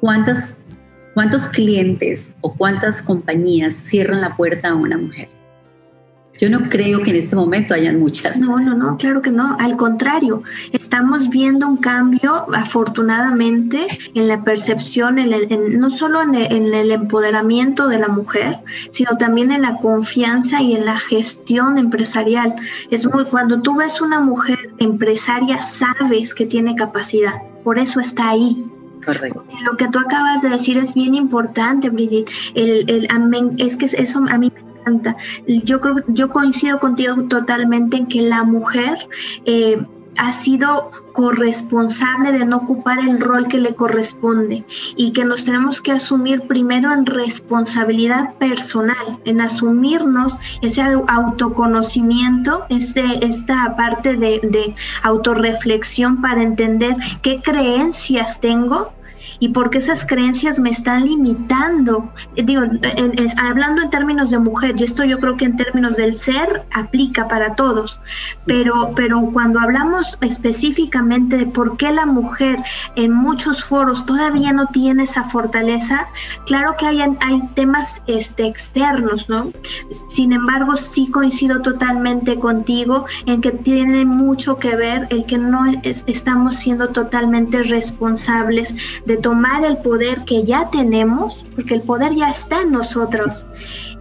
[0.00, 0.54] ¿cuántas,
[1.14, 5.28] ¿cuántos clientes o cuántas compañías cierran la puerta a una mujer?
[6.40, 8.38] Yo no creo que en este momento hayan muchas.
[8.38, 9.56] No, no, no, claro que no.
[9.60, 10.42] Al contrario,
[10.72, 15.16] estamos viendo un cambio, afortunadamente, en la percepción,
[15.78, 18.58] no solo en el, empoderamiento de la mujer,
[18.90, 22.54] sino también en la confianza y en la gestión empresarial.
[22.90, 27.32] Es muy, cuando tú ves una mujer empresaria, sabes que tiene capacidad.
[27.62, 28.64] Por eso está ahí,
[29.04, 29.44] Correcto.
[29.64, 32.30] Lo que tú acabas de decir es bien importante, Brigitte.
[32.54, 33.06] El, el,
[33.58, 34.63] es que eso a mí me
[35.46, 39.08] yo creo, yo coincido contigo totalmente en que la mujer
[39.44, 39.84] eh,
[40.18, 44.64] ha sido corresponsable de no ocupar el rol que le corresponde
[44.96, 53.24] y que nos tenemos que asumir primero en responsabilidad personal, en asumirnos ese autoconocimiento, ese,
[53.24, 58.92] esta parte de, de autorreflexión para entender qué creencias tengo
[59.38, 62.12] y porque esas creencias me están limitando.
[62.36, 62.62] Digo,
[63.36, 67.28] hablando en términos de mujer, y esto yo creo que en términos del ser aplica
[67.28, 68.00] para todos,
[68.46, 72.58] pero, pero cuando hablamos específicamente de por qué la mujer
[72.96, 76.08] en muchos foros todavía no tiene esa fortaleza,
[76.46, 79.52] claro que hay, hay temas este, externos, ¿no?
[80.08, 85.64] Sin embargo, sí coincido totalmente contigo en que tiene mucho que ver el que no
[86.06, 88.74] estamos siendo totalmente responsables
[89.06, 93.46] de tomar el poder que ya tenemos, porque el poder ya está en nosotros,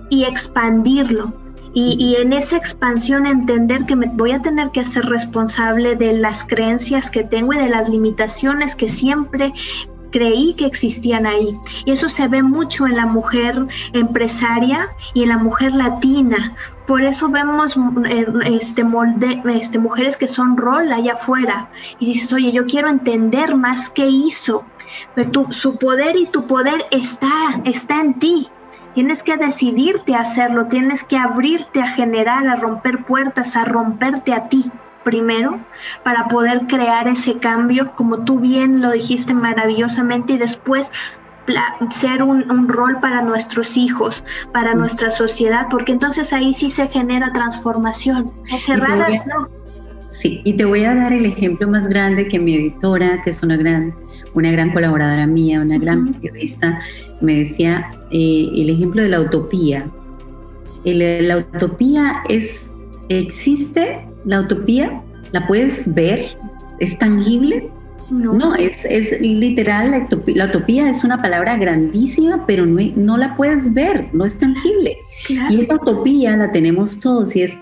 [0.10, 1.34] y expandirlo.
[1.76, 6.44] Y, en esa expansión entender que me voy a tener que ser responsable de las
[6.44, 9.54] creencias que tengo y de las limitaciones que siempre
[10.13, 11.60] creí que existían ahí.
[11.84, 16.56] Y eso se ve mucho en la mujer empresaria y en la mujer latina.
[16.88, 21.69] Por eso vemos eh, este, molde, este, mujeres que son rol allá afuera.
[21.99, 24.63] Y dices, oye, yo quiero entender más qué hizo.
[25.15, 28.49] Pero tu, su poder y tu poder está, está en ti.
[28.93, 34.34] Tienes que decidirte a hacerlo, tienes que abrirte a generar, a romper puertas, a romperte
[34.34, 34.71] a ti
[35.04, 35.60] primero
[36.04, 40.92] para poder crear ese cambio, como tú bien lo dijiste maravillosamente, y después
[41.92, 44.80] ser un, rol para nuestros hijos, para mm.
[44.80, 48.32] nuestra sociedad, porque entonces ahí sí se genera transformación.
[48.58, 49.50] Cerradas, no.
[50.13, 53.44] Sí, y te voy a dar el ejemplo más grande que mi editora, que es
[53.44, 53.94] una gran,
[54.34, 56.80] una gran colaboradora mía, una gran periodista,
[57.20, 59.89] me decía eh, el ejemplo de la utopía.
[60.86, 62.72] la utopía es,
[63.10, 66.38] existe la utopía, la puedes ver,
[66.80, 67.70] es tangible.
[68.12, 73.18] No, es, es, literal, la utopía, la utopía, es una palabra grandísima, pero no, no
[73.18, 74.98] la puedes ver, no es tangible.
[75.30, 77.58] Y esa utopía la tenemos todos y es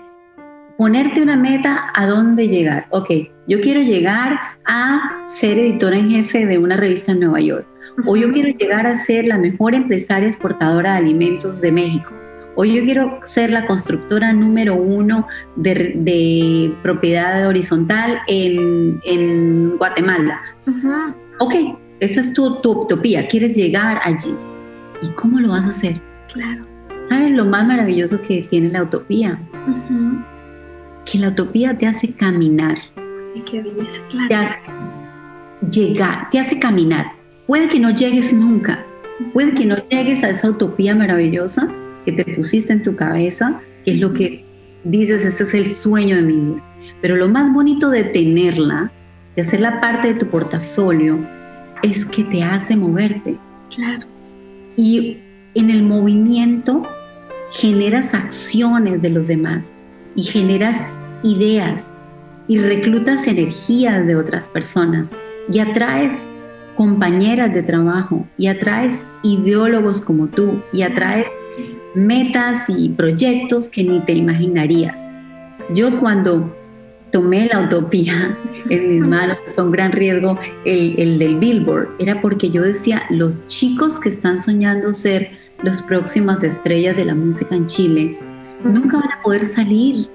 [0.76, 2.86] ponerte una meta a dónde llegar.
[2.90, 3.10] Ok,
[3.46, 7.66] yo quiero llegar a ser editora en jefe de una revista en Nueva York.
[8.06, 12.12] O yo quiero llegar a ser la mejor empresaria exportadora de alimentos de México
[12.56, 20.40] o yo quiero ser la constructora número uno de, propiedad horizontal en, Guatemala.
[21.38, 21.54] Ok,
[22.00, 24.34] esa es tu, utopía, quieres llegar allí.
[25.02, 26.00] ¿Y cómo lo vas a hacer?
[26.32, 26.66] Claro.
[27.08, 29.40] ¿Sabes lo más maravilloso que tiene la utopía?
[31.04, 32.76] Que la utopía te hace caminar.
[33.44, 34.28] qué belleza, claro.
[34.28, 34.58] Te hace
[35.70, 37.06] llegar, te hace caminar.
[37.46, 38.84] Puede que no llegues nunca,
[39.32, 41.68] puede que no llegues a esa utopía maravillosa,
[42.04, 44.44] que te pusiste en tu cabeza, que es lo que
[44.84, 46.64] dices, este es el sueño de mi vida.
[47.00, 48.90] Pero lo más bonito de tenerla,
[49.36, 51.18] de hacerla parte de tu portafolio,
[51.82, 53.36] es que te hace moverte.
[53.74, 54.06] Claro.
[54.76, 55.18] Y
[55.54, 56.82] en el movimiento
[57.50, 59.72] generas acciones de los demás
[60.14, 60.80] y generas
[61.22, 61.92] ideas
[62.48, 65.12] y reclutas energías de otras personas
[65.50, 66.26] y atraes
[66.76, 71.26] compañeras de trabajo y atraes ideólogos como tú y atraes
[71.94, 75.00] metas y proyectos que ni te imaginarías.
[75.74, 76.54] Yo cuando
[77.10, 78.36] tomé la utopía
[78.70, 83.02] en mis manos, fue un gran riesgo, el, el, del Billboard, era porque yo decía,
[83.10, 85.30] los chicos que están soñando ser
[85.62, 88.18] las próximas estrellas de la música en Chile,
[88.64, 90.08] nunca van a poder salir,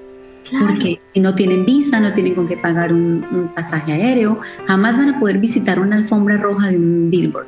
[0.58, 5.10] porque si no tienen visa, no tienen con qué pagar un, pasaje aéreo, jamás van
[5.10, 7.46] a poder visitar una alfombra roja de un Billboard.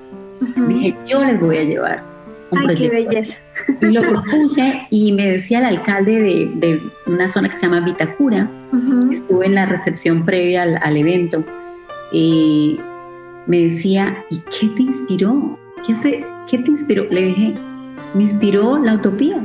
[0.68, 2.09] Dije, yo les voy a llevar
[2.50, 3.38] Un Ay, qué belleza.
[3.80, 8.50] Y lo propuse y me decía el alcalde de, una zona que se llama Vitacura,
[9.10, 11.44] estuve en la recepción previa al, evento,
[12.12, 12.78] y
[13.46, 15.58] me decía, ¿y qué te inspiró?
[15.86, 17.04] ¿Qué, hace, ¿Qué te inspiró?
[17.10, 17.54] Le dije,
[18.14, 19.40] me inspiró la utopía.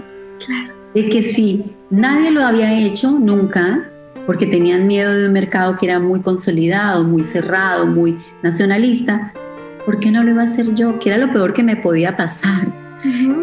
[0.45, 0.73] Claro.
[0.93, 3.89] De que si nadie lo había hecho nunca,
[4.25, 9.33] porque tenían miedo de un mercado que era muy consolidado, muy cerrado, muy nacionalista,
[9.85, 10.97] ¿por qué no lo iba a hacer yo?
[10.99, 12.84] Que era lo peor que me podía pasar.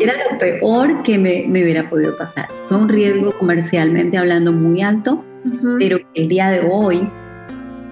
[0.00, 2.48] Era lo peor que me, me, hubiera podido pasar.
[2.68, 5.24] Fue un riesgo comercialmente hablando muy alto,
[5.78, 7.08] pero el día de hoy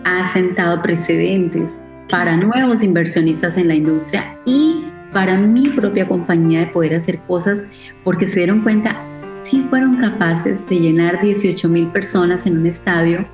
[0.05, 1.73] ha sentado precedentes
[2.09, 7.65] para nuevos inversionistas en la industria y para mi propia compañía de poder hacer cosas
[8.05, 8.97] porque se dieron cuenta
[9.45, 13.27] sí fueron capaces de llenar 18 mil personas en un estadio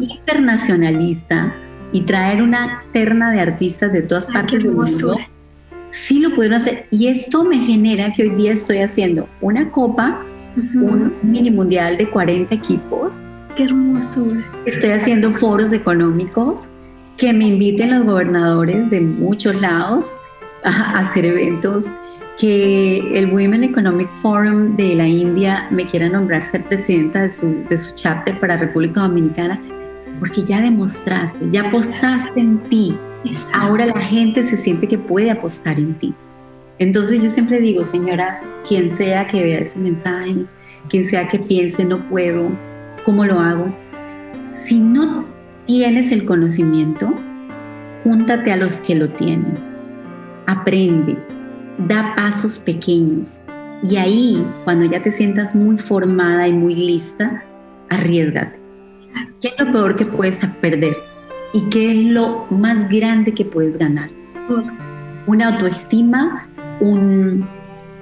[0.00, 1.54] internacionalista
[1.92, 5.16] y traer una terna de artistas de todas partes del mundo,
[5.90, 6.86] sí lo pudieron hacer.
[6.90, 10.24] Y esto me genera que hoy día estoy haciendo una copa,
[10.74, 13.22] un mini mundial de 40 equipos.
[13.56, 14.44] Qué hermosura.
[14.66, 16.68] Estoy haciendo foros económicos
[17.16, 20.16] que me inviten los gobernadores de muchos lados
[20.64, 21.86] a hacer eventos
[22.38, 27.62] que el Women Economic Forum de la India me quiera nombrar ser presidenta de su,
[27.68, 29.60] de su chapter para República Dominicana,
[30.18, 32.96] porque ya demostraste, ya apostaste en ti.
[33.52, 36.14] Ahora la gente se siente que puede apostar en ti.
[36.78, 40.46] Entonces yo siempre digo, señoras, quien sea que vea ese mensaje,
[40.88, 42.48] quien sea que piense, no puedo,
[43.04, 43.74] ¿cómo lo hago?
[44.54, 45.26] Si no
[45.66, 47.12] tienes el conocimiento,
[48.02, 49.58] júntate a los que lo tienen.
[50.46, 51.18] Aprende,
[51.86, 53.38] da pasos pequeños
[53.82, 57.42] y ahí, cuando ya te sientas muy formada y muy lista,
[57.88, 58.58] arriesgate.
[59.40, 61.09] ¿Qué es lo peor que puedes perder?
[61.52, 64.10] ¿Y qué es lo más grande que puedes ganar?
[65.26, 66.46] Una autoestima,
[66.80, 67.46] un,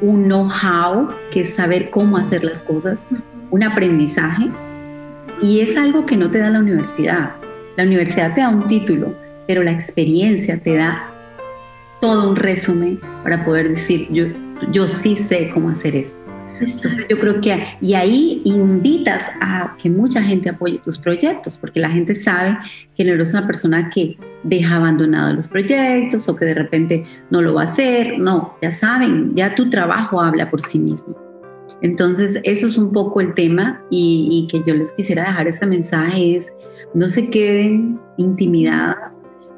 [0.00, 3.04] un know-how, que es saber cómo hacer las cosas,
[3.50, 4.50] un aprendizaje,
[5.40, 7.36] y es algo que no te da la universidad.
[7.76, 9.14] La universidad te da un título,
[9.46, 11.10] pero la experiencia te da
[12.00, 14.26] todo un resumen para poder decir, yo,
[14.72, 16.17] yo sí sé cómo hacer esto.
[17.08, 21.90] Yo creo que, y ahí invitas a que mucha gente apoye tus proyectos, porque la
[21.90, 22.56] gente sabe
[22.96, 27.42] que no eres una persona que deja abandonados los proyectos o que de repente no
[27.42, 31.16] lo va a hacer, no, ya saben, ya tu trabajo habla por sí mismo.
[31.82, 35.66] Entonces eso es un poco el tema y, y que yo les quisiera dejar este
[35.66, 36.52] mensaje es,
[36.94, 39.12] no se queden intimidadas,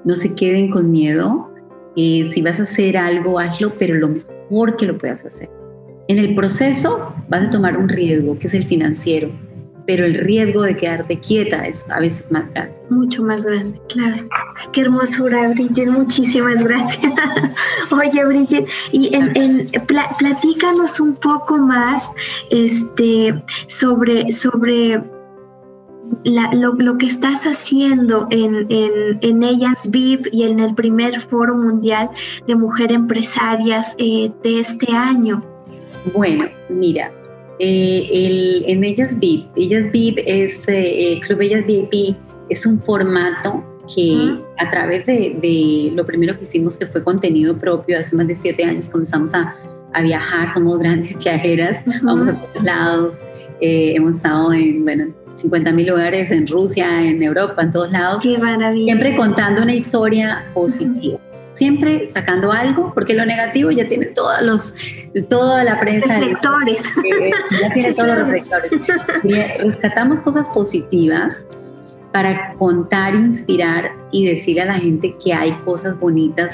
[0.04, 1.50] no se queden con miedo,
[1.96, 5.48] eh, si vas a hacer algo, hazlo, pero lo mejor que lo puedas hacer.
[6.10, 9.30] En el proceso vas a tomar un riesgo, que es el financiero,
[9.86, 12.74] pero el riesgo de quedarte quieta es a veces más grande.
[12.90, 14.28] Mucho más grande, claro.
[14.72, 17.12] Qué hermosura, Bridget, muchísimas gracias.
[17.92, 22.10] Oye, Bridget, y en, platícanos un poco más
[22.50, 25.00] este, sobre, sobre
[26.24, 32.10] lo, que estás haciendo en, en, Ellas VIP y en el primer Foro Mundial
[32.48, 35.49] de Mujeres Empresarias eh, de este año.
[36.12, 37.12] Bueno, mira,
[37.58, 42.16] eh, el, en Ellas VIP, Ellas VIP es, eh, Club Ellas VIP
[42.48, 47.98] es un formato que a través de, lo primero que hicimos que fue contenido propio,
[47.98, 49.54] hace más de siete años comenzamos a,
[49.92, 53.18] a viajar, somos grandes viajeras, vamos a todos lados,
[53.60, 58.22] hemos estado en, bueno, 50 mil lugares en Rusia, en Europa, en todos lados.
[58.22, 58.94] Qué maravilla.
[58.94, 61.18] Siempre contando una historia positiva.
[61.54, 64.74] Siempre sacando algo, porque lo negativo ya tiene todos los,
[65.28, 66.18] toda la prensa.
[66.18, 66.82] Reflectores.
[67.60, 68.72] ya tiene todos los reflectores.
[69.58, 71.44] rescatamos cosas positivas
[72.12, 76.52] para contar, inspirar y decirle a la gente que hay cosas bonitas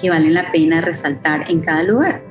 [0.00, 2.22] que valen la pena resaltar en cada lugar.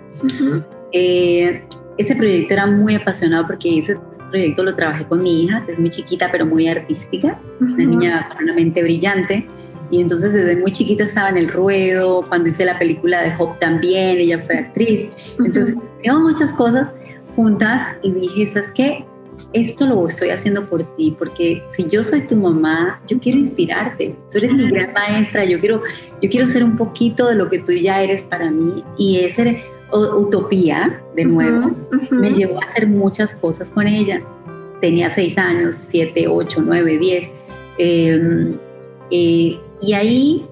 [0.91, 1.63] Eh,
[1.97, 3.97] ese proyecto era muy apasionado porque ese
[4.29, 8.29] proyecto lo trabajé con mi hija, que es muy chiquita pero muy artística, una niña
[8.29, 9.45] con una mente brillante.
[9.89, 13.57] Y entonces desde muy chiquita estaba en el ruedo, cuando hice la película de Hope
[13.59, 15.07] también, ella fue actriz.
[15.39, 16.91] Entonces, tengo muchas cosas
[17.35, 19.05] juntas y dije, ¿sabes qué?
[19.53, 24.15] Esto lo estoy haciendo por ti, porque si yo soy tu mamá, yo quiero inspirarte.
[24.31, 25.81] Tú eres mi gran maestra, yo quiero,
[26.21, 28.83] yo quiero ser un poquito de lo que tú ya eres para mí.
[28.97, 31.71] Y ese utopía, de nuevo,
[32.11, 34.21] me llevó a hacer muchas cosas con ella.
[34.81, 37.29] Tenía seis años, siete, ocho, nueve, diez.
[37.77, 38.53] Em,
[39.11, 40.45] eh, y ahí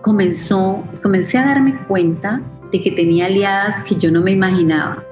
[0.00, 2.40] comenzó, comencé a darme cuenta
[2.72, 5.04] de que tenía aliadas que yo no me imaginaba.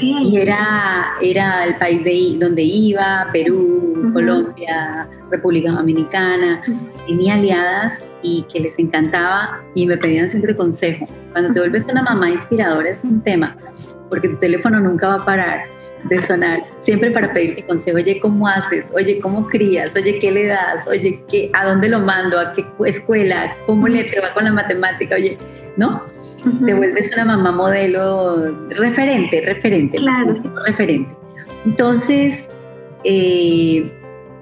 [0.00, 6.62] Y era, era el país de, donde iba, Perú, Colombia, República Dominicana.
[7.06, 11.06] Tenía aliadas y que les encantaba y me pedían siempre consejo.
[11.32, 13.56] Cuando te vuelves una mamá inspiradora es un tema,
[14.10, 15.60] porque tu teléfono nunca va a parar
[16.04, 18.90] de sonar, siempre para pedirte consejo, oye, ¿cómo haces?
[18.94, 19.94] Oye, ¿cómo crías?
[19.96, 20.86] Oye, ¿qué le das?
[20.86, 22.38] Oye, ¿qué, ¿a dónde lo mando?
[22.38, 23.56] ¿A qué escuela?
[23.66, 25.16] ¿Cómo le te va con la matemática?
[25.16, 25.36] Oye,
[25.76, 26.02] ¿no?
[26.64, 30.40] Te vuelves una mamá modelo, referente, referente, claro.
[30.66, 31.14] referente.
[31.64, 32.48] Entonces,
[33.04, 33.92] eh,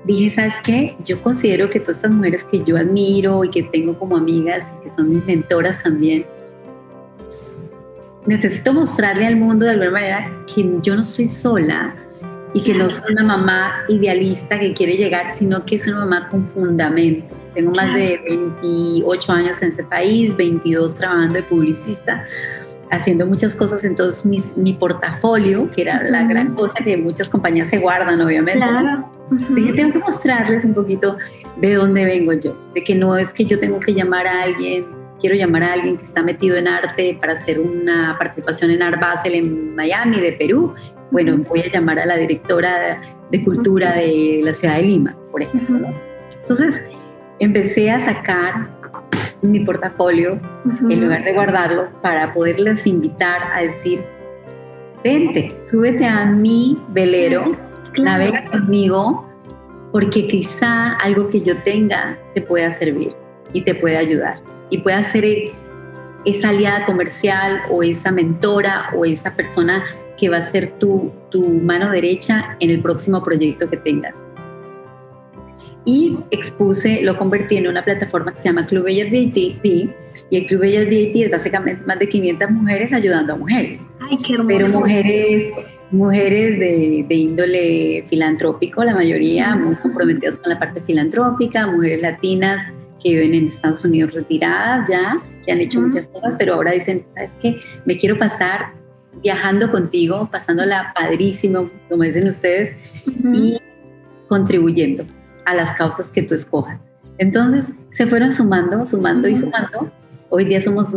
[0.04, 0.96] dije, ¿sabes qué?
[1.04, 4.90] Yo considero que todas estas mujeres que yo admiro y que tengo como amigas que
[4.90, 6.26] son mis mentoras también,
[8.26, 11.94] necesito mostrarle al mundo de alguna manera que yo no soy sola
[12.54, 16.28] y que no soy una mamá idealista que quiere llegar, sino que es una mamá
[16.30, 17.34] con fundamento.
[17.54, 22.24] Tengo más de 28 años en ese país, 22 trabajando de publicista,
[22.90, 23.84] haciendo muchas cosas.
[23.84, 24.24] Entonces,
[24.56, 28.66] mi portafolio, que era la gran cosa que muchas compañías se guardan, obviamente.
[28.66, 29.10] Claro.
[29.50, 31.18] Dije, tengo que mostrarles un poquito
[31.60, 34.95] de dónde vengo yo, de que no es que yo tengo que llamar a alguien
[35.20, 39.00] quiero llamar a alguien que está metido en arte para hacer una participación en Art
[39.00, 40.74] Basel en Miami, de Perú.
[41.10, 43.00] Bueno, voy a llamar a la directora
[43.30, 45.88] de cultura de la ciudad de Lima, por ejemplo.
[46.40, 46.82] Entonces,
[47.38, 48.68] empecé a sacar
[49.42, 50.40] mi portafolio
[50.88, 54.04] en lugar de guardarlo para poderles invitar a decir,
[55.04, 57.56] vente, súbete a mi velero,
[57.98, 59.24] navega conmigo,
[59.92, 63.12] porque quizá algo que yo tenga te pueda servir
[63.52, 64.40] y te pueda ayudar
[64.70, 65.24] y pueda ser
[66.24, 69.84] esa aliada comercial o esa mentora o esa persona
[70.18, 74.14] que va a ser tu, tu mano derecha en el próximo proyecto que tengas.
[75.84, 80.46] Y expuse, lo convertí en una plataforma que se llama Club Bellas VIP y el
[80.46, 83.80] Club Bellas VIP es básicamente más de 500 mujeres ayudando a mujeres.
[84.00, 84.48] Ay, qué hermoso.
[84.48, 85.52] Pero mujeres,
[85.92, 92.72] mujeres de, de índole filantrópico, la mayoría muy comprometidas con la parte filantrópica, mujeres latinas,
[93.06, 97.06] que viven en Estados Unidos retiradas ya, que han hecho muchas cosas, pero ahora dicen,
[97.14, 97.56] ¿sabes qué?
[97.84, 98.74] Me quiero pasar
[99.22, 102.76] viajando contigo, pasándola padrísimo, como dicen ustedes,
[103.32, 103.58] y
[104.28, 105.04] contribuyendo
[105.44, 106.80] a las causas que tú escojas.
[107.18, 109.92] Entonces se fueron sumando, sumando y sumando.
[110.30, 110.92] Hoy día somos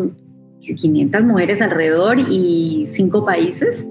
[0.62, 3.86] 500 mujeres alrededor y cinco países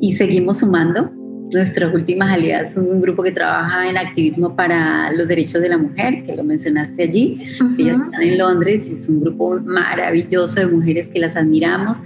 [0.00, 1.10] y seguimos sumando.
[1.52, 5.78] Nuestras últimas aliadas son un grupo que trabaja en activismo para los derechos de la
[5.78, 7.42] mujer, que lo mencionaste allí.
[7.78, 11.98] Ellas están en Londres es un grupo maravilloso de mujeres que las admiramos.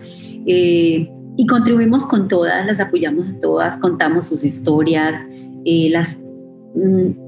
[0.46, 5.16] Eh, y contribuimos con todas, las apoyamos a todas, contamos sus historias,
[5.64, 6.18] eh, las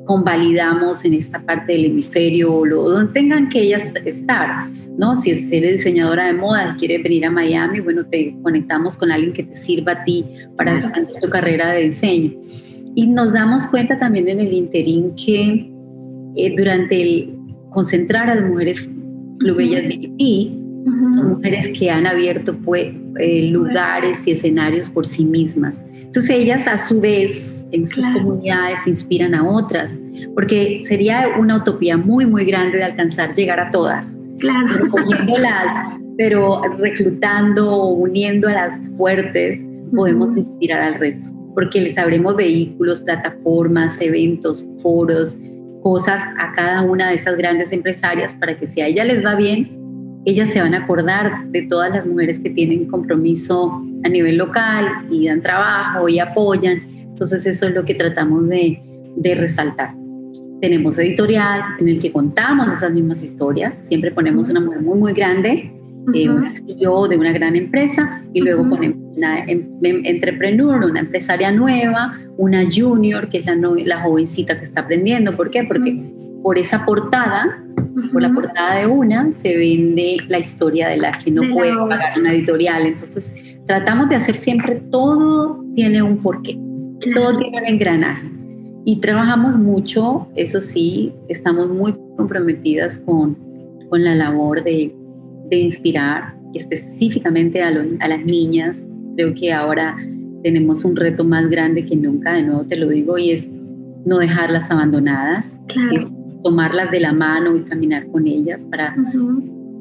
[0.07, 4.69] convalidamos en esta parte del hemisferio o donde tengan que ellas estar.
[4.99, 5.15] ¿no?
[5.15, 9.45] Si eres diseñadora de moda quieres venir a Miami, bueno, te conectamos con alguien que
[9.45, 10.25] te sirva a ti
[10.57, 12.33] para expandir tu carrera de diseño.
[12.95, 15.71] Y nos damos cuenta también en el interín que
[16.37, 17.35] eh, durante el
[17.71, 18.89] concentrar a las mujeres
[19.41, 20.53] Clubellas VIP,
[21.15, 25.83] son mujeres que han abierto pues, eh, lugares y escenarios por sí mismas.
[25.95, 29.99] Entonces ellas a su vez en sus comunidades inspiran a otras,
[30.35, 34.69] porque sería una utopía muy, muy grande de alcanzar llegar a todas Claro.
[36.17, 39.61] pero reclutando, uniendo a las fuertes,
[39.95, 45.37] podemos inspirar al resto, porque les abrimos vehículos, plataformas, eventos, foros,
[45.83, 49.35] cosas a cada una de estas grandes empresarias para que si a ella les va
[49.35, 49.71] bien,
[50.25, 54.87] ellas se van a acordar de todas las mujeres que tienen compromiso a nivel local
[55.11, 56.81] y dan trabajo y apoyan.
[57.15, 58.83] Entonces eso es lo que tratamos de,
[59.15, 59.95] de resaltar.
[60.61, 63.77] Tenemos editorial en el que contamos esas mismas historias.
[63.87, 65.73] Siempre ponemos una mujer muy, muy grande,
[66.13, 71.01] eh, una CEO de una gran empresa, y luego ponemos una em, em, entrepreneur, una
[71.01, 75.37] empresaria nueva, una junior, que es la, la jovencita que está aprendiendo.
[75.37, 75.63] ¿Por qué?
[75.63, 75.97] Porque
[76.43, 77.63] por esa portada,
[78.13, 82.19] por la portada de una, se vende la historia de la que no puede pagar
[82.19, 82.87] una editorial.
[82.87, 83.33] Entonces,
[83.67, 86.59] tratamos de hacer siempre todo tiene un porqué,
[87.13, 88.29] todo tiene un engranaje.
[88.85, 93.37] Y trabajamos mucho, eso sí, estamos muy comprometidas con,
[93.89, 94.95] con la labor de,
[95.51, 98.87] de inspirar específicamente a, a, las niñas.
[99.17, 99.97] Creo que ahora
[100.43, 103.49] tenemos un reto más grande que nunca, de nuevo te lo digo, y es
[104.05, 105.59] no dejarlas abandonadas,
[105.93, 106.05] es
[106.43, 108.95] tomarlas de la mano y caminar con ellas para,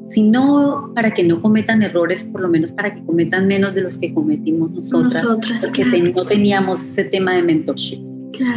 [0.08, 3.82] si no para que no cometan errores, por lo menos para que cometan menos de
[3.82, 5.24] los que cometimos nosotras,
[5.60, 8.00] porque no teníamos ese tema de mentorship.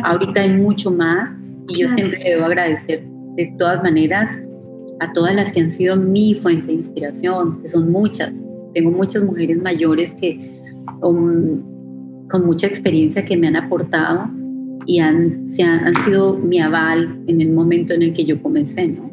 [0.04, 1.36] Ahorita hay mucho más
[1.70, 3.04] y yo siempre le debo agradecer
[3.36, 4.30] de todas maneras
[5.00, 8.41] a todas las que han sido mi fuente de inspiración, que son muchas.
[8.74, 10.60] Tengo muchas mujeres mayores que
[11.02, 14.30] con mucha experiencia que me han aportado
[14.86, 18.88] y han, se han, sido mi aval en el momento en el que yo comencé,
[18.88, 19.07] ¿no?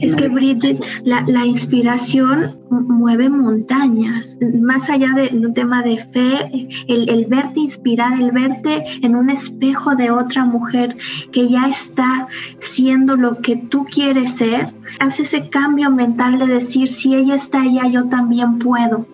[0.00, 6.68] Es que Bridget, la, la, inspiración mueve montañas, más allá de un tema de fe,
[6.88, 10.96] el, el, verte inspirar, el verte en un espejo de otra mujer
[11.32, 12.28] que ya está
[12.58, 17.62] siendo lo que tú quieres ser, hace ese cambio mental de decir, si ella está
[17.62, 19.06] allá, yo también puedo.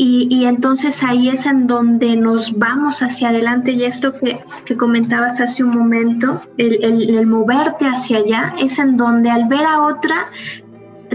[0.00, 3.72] Y, entonces ahí es en donde nos vamos hacia adelante.
[3.72, 8.96] Y esto que, que comentabas hace un momento, el, el, moverte hacia allá, es en
[8.96, 10.30] donde al ver a otra,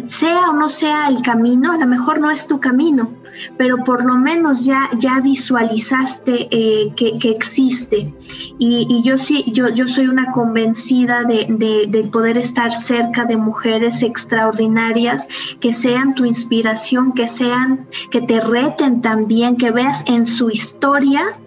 [0.05, 3.11] sea o no sea el camino, a lo mejor no es tu camino,
[3.57, 8.13] pero por lo menos ya, ya visualizaste eh, que, existe.
[8.59, 11.47] Y, yo sí, yo, yo soy una convencida de,
[11.89, 15.25] de, poder estar cerca de mujeres extraordinarias
[15.59, 21.37] que sean tu inspiración, que sean, que te reten también, que veas en su historia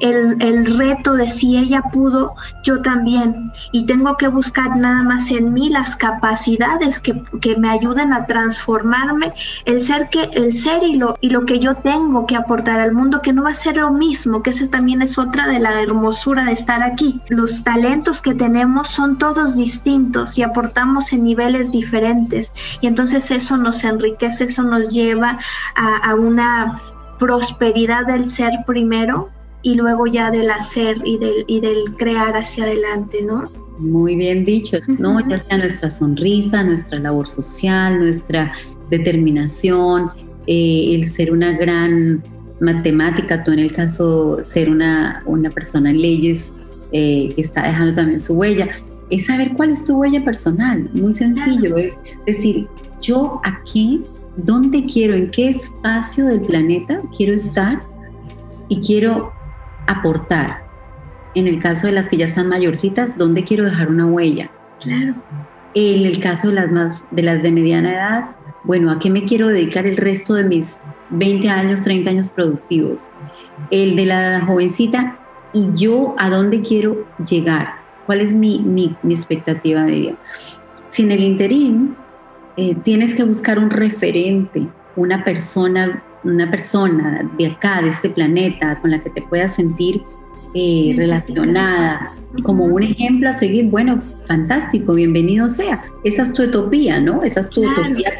[0.00, 3.52] el, el, reto de si ella pudo, yo también.
[3.72, 8.26] Y tengo que buscar nada más en mí las capacidades que, que me ayuden a
[8.26, 9.32] transformarme,
[9.64, 12.92] el ser, que, el ser y, lo, y lo que yo tengo que aportar al
[12.92, 15.80] mundo, que no va a ser lo mismo, que esa también es otra de la
[15.80, 17.20] hermosura de estar aquí.
[17.28, 22.52] Los talentos que tenemos son todos distintos y aportamos en niveles diferentes.
[22.80, 25.38] Y entonces eso nos enriquece, eso nos lleva
[25.76, 26.80] a, a una
[27.18, 29.30] prosperidad del ser primero
[29.62, 33.44] y luego ya del hacer y del, y del crear hacia adelante, ¿no?
[33.78, 35.26] Muy bien dicho, ¿no?
[35.28, 38.52] Ya sea nuestra sonrisa, nuestra labor social, nuestra
[38.90, 40.10] determinación,
[40.46, 42.22] eh, el ser una gran
[42.60, 46.52] matemática, tú en el caso ser una, una persona en leyes
[46.92, 48.70] eh, que está dejando también su huella,
[49.10, 51.92] es saber cuál es tu huella personal, muy sencillo, es
[52.26, 52.66] decir,
[53.00, 54.02] yo aquí,
[54.36, 57.80] dónde quiero, en qué espacio del planeta quiero estar
[58.68, 59.32] y quiero
[59.86, 60.62] aportar.
[61.34, 64.50] En el caso de las que ya están mayorcitas, ¿dónde quiero dejar una huella?
[64.80, 65.14] Claro.
[65.74, 69.24] En el caso de las más de las de mediana edad, bueno, ¿a qué me
[69.24, 70.78] quiero dedicar el resto de mis
[71.10, 73.10] 20 años, 30 años productivos?
[73.70, 75.18] El de la jovencita
[75.52, 77.74] y yo a dónde quiero llegar,
[78.06, 80.16] cuál es mi, mi, expectativa de vida.
[80.90, 81.96] Si en el interín
[82.56, 88.78] eh, tienes que buscar un referente, una persona una persona de acá, de este planeta,
[88.80, 90.02] con la que te puedas sentir
[90.54, 95.82] eh, relacionada, como un ejemplo a seguir, bueno, fantástico, bienvenido sea.
[96.04, 97.22] Esa es tu utopía, ¿no?
[97.22, 98.12] Esa es tu utopía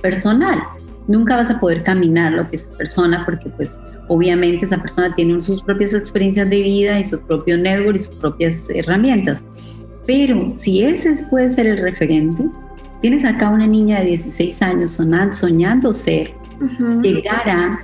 [0.00, 0.60] personal.
[1.08, 3.76] Nunca vas a poder caminar lo que esa persona, porque pues
[4.08, 8.14] obviamente esa persona tiene sus propias experiencias de vida y su propio network y sus
[8.16, 9.42] propias herramientas.
[10.06, 12.44] Pero si ese puede ser el referente,
[13.02, 16.39] tienes acá una niña de 16 años soñando ser
[17.02, 17.80] llegara,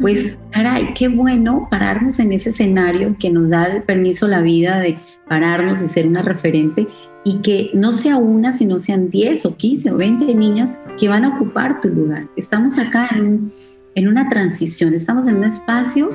[0.00, 4.80] pues, caray, qué bueno pararnos en ese escenario que nos da el permiso la vida
[4.80, 4.98] de
[5.28, 6.86] pararnos y ser una referente
[7.24, 11.24] y que no sea una, sino sean 10 o 15 o 20 niñas que van
[11.24, 12.26] a ocupar tu lugar.
[12.36, 13.52] Estamos acá en,
[13.94, 16.10] en una transición, estamos en un espacio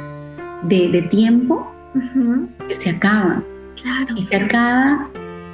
[0.64, 1.70] de, de tiempo
[2.68, 3.44] que se acaba.
[3.82, 4.16] Claro.
[4.16, 5.10] Y se acaba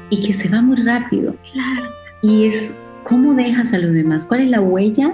[0.10, 1.36] y que se va muy rápido.
[1.52, 1.92] Claro.
[2.22, 5.14] Y es cómo dejas a los demás, cuál es la huella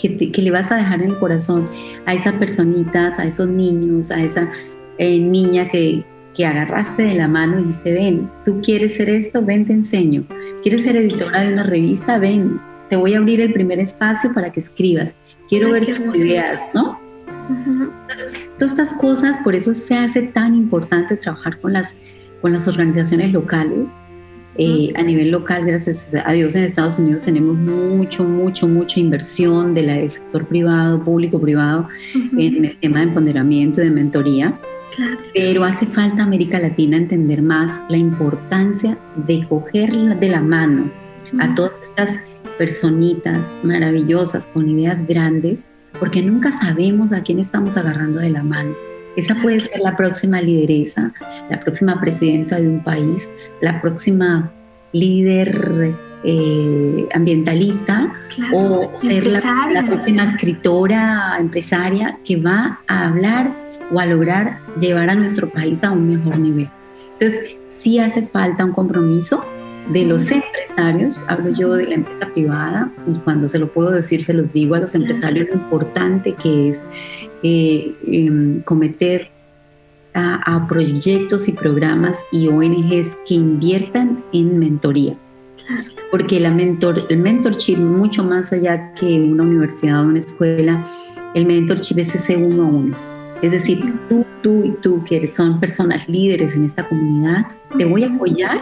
[0.00, 1.68] que, le vas a dejar en el corazón
[2.06, 4.50] a esas personitas, a esos niños, a esa
[4.98, 9.44] eh, niña que, que agarraste de la mano y dijiste, ven, tú quieres ser esto,
[9.44, 10.24] ven, te enseño.
[10.62, 12.18] ¿Quieres ser editora de una revista?
[12.18, 15.14] Ven, te voy a abrir el primer espacio para que escribas.
[15.48, 16.98] Quiero ver tus ideas, ¿no?
[18.58, 21.94] todas estas cosas, por eso se hace tan importante trabajar con las,
[22.40, 23.92] con las organizaciones locales,
[24.56, 29.74] eh, a nivel local, gracias a Dios, en Estados Unidos tenemos mucho, mucho, mucha inversión
[29.74, 31.88] del sector privado, público-privado,
[32.36, 34.58] en el tema de empoderamiento y de mentoría.
[35.32, 40.90] Pero hace falta América Latina entender más la importancia de coger de la mano
[41.38, 42.18] a todas estas
[42.58, 45.64] personitas maravillosas con ideas grandes,
[45.98, 48.74] porque nunca sabemos a quién estamos agarrando de la mano.
[49.16, 51.12] Esa puede ser la próxima lideresa,
[51.50, 53.28] la próxima presidenta de un país,
[53.60, 54.52] la próxima
[54.92, 58.12] líder eh, ambientalista
[58.52, 63.54] o ser la, próxima escritora, empresaria que va a hablar
[63.92, 66.70] o a lograr llevar a nuestro país a un mejor nivel.
[67.12, 69.44] Entonces, sí hace falta un compromiso
[69.92, 74.22] de los empresarios, hablo yo de la empresa privada, y cuando se lo puedo decir,
[74.22, 76.82] se los digo a los empresarios lo importante que es
[77.42, 79.30] eh, em, cometer
[80.14, 85.16] a, proyectos y programas y ONGs que inviertan en mentoría.
[86.10, 90.84] Porque la mentor, el mentorship, mucho más allá que una universidad o una escuela,
[91.34, 92.96] el mentorship es ese uno a uno.
[93.42, 97.46] Es decir, tú, tú y tú, que son personas líderes en esta comunidad,
[97.78, 98.60] te voy a apoyar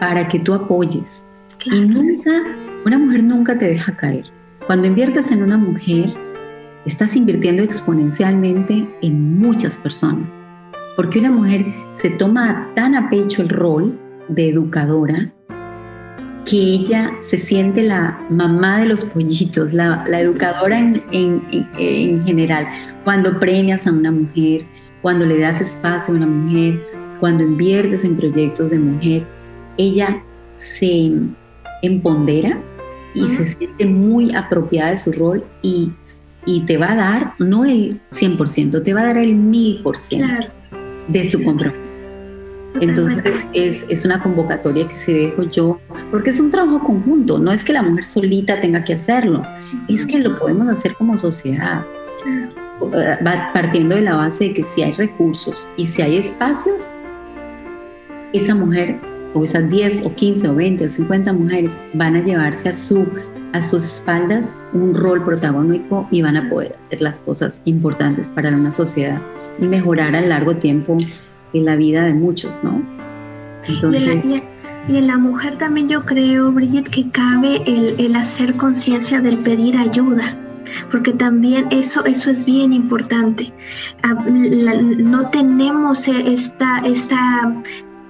[0.00, 1.24] para que tú apoyes.
[1.64, 2.42] Y nunca,
[2.84, 4.24] una mujer nunca te deja caer.
[4.66, 6.12] Cuando inviertes en una mujer,
[6.86, 10.26] estás invirtiendo exponencialmente en muchas personas.
[10.96, 11.66] Porque una mujer
[11.96, 15.32] se toma tan a pecho el rol de educadora
[16.46, 21.02] que ella se siente la mamá de los pollitos, la, educadora en,
[21.76, 22.66] en, general.
[23.02, 24.64] Cuando premias a una mujer,
[25.02, 26.80] cuando le das espacio a una mujer,
[27.18, 29.26] cuando inviertes en proyectos de mujer,
[29.76, 30.22] ella
[30.56, 31.12] se
[31.82, 32.58] empodera
[33.14, 35.90] y se siente muy apropiada de su rol y,
[36.46, 40.50] y, te va a dar, no el 100%, te va a dar el 1000%
[41.08, 42.02] de su compromiso.
[42.80, 43.22] Entonces
[43.54, 45.80] es, es, una convocatoria que se dejo yo,
[46.10, 49.42] porque es un trabajo conjunto, no es que la mujer solita tenga que hacerlo,
[49.88, 51.84] es que lo podemos hacer como sociedad,
[53.54, 56.90] partiendo de la base de que si hay recursos y si hay espacios,
[58.32, 59.00] esa mujer
[59.34, 63.06] o esas 10 o 15 o 20 o 50 mujeres van a llevarse a, su,
[63.52, 68.50] a sus espaldas un rol protagónico y van a poder hacer las cosas importantes para
[68.50, 69.20] una sociedad
[69.58, 70.96] y mejorar a largo tiempo
[71.52, 72.82] en la vida de muchos, ¿no?
[73.68, 79.20] Entonces, y, en la mujer también yo creo, Brigitte, que cabe el, el hacer conciencia
[79.20, 80.36] del pedir ayuda
[80.90, 83.52] porque también eso, eso es bien importante.
[84.02, 87.62] Ah, no tenemos esta, esta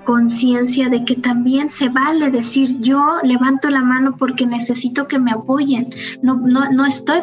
[0.06, 5.32] conciencia de que también se vale decir yo levanto la mano porque necesito que me
[5.32, 5.90] apoyen.
[6.22, 7.18] No, no, no estoy,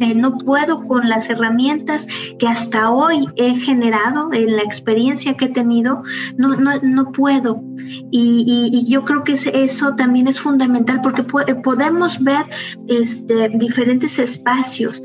[0.00, 2.06] eh, no puedo con las herramientas
[2.38, 6.02] que hasta hoy he generado en la experiencia que he tenido,
[6.36, 7.64] no, no, no puedo.
[8.10, 12.44] Y, yo creo que eso también es fundamental porque podemos ver
[12.88, 15.02] este, diferentes espacios,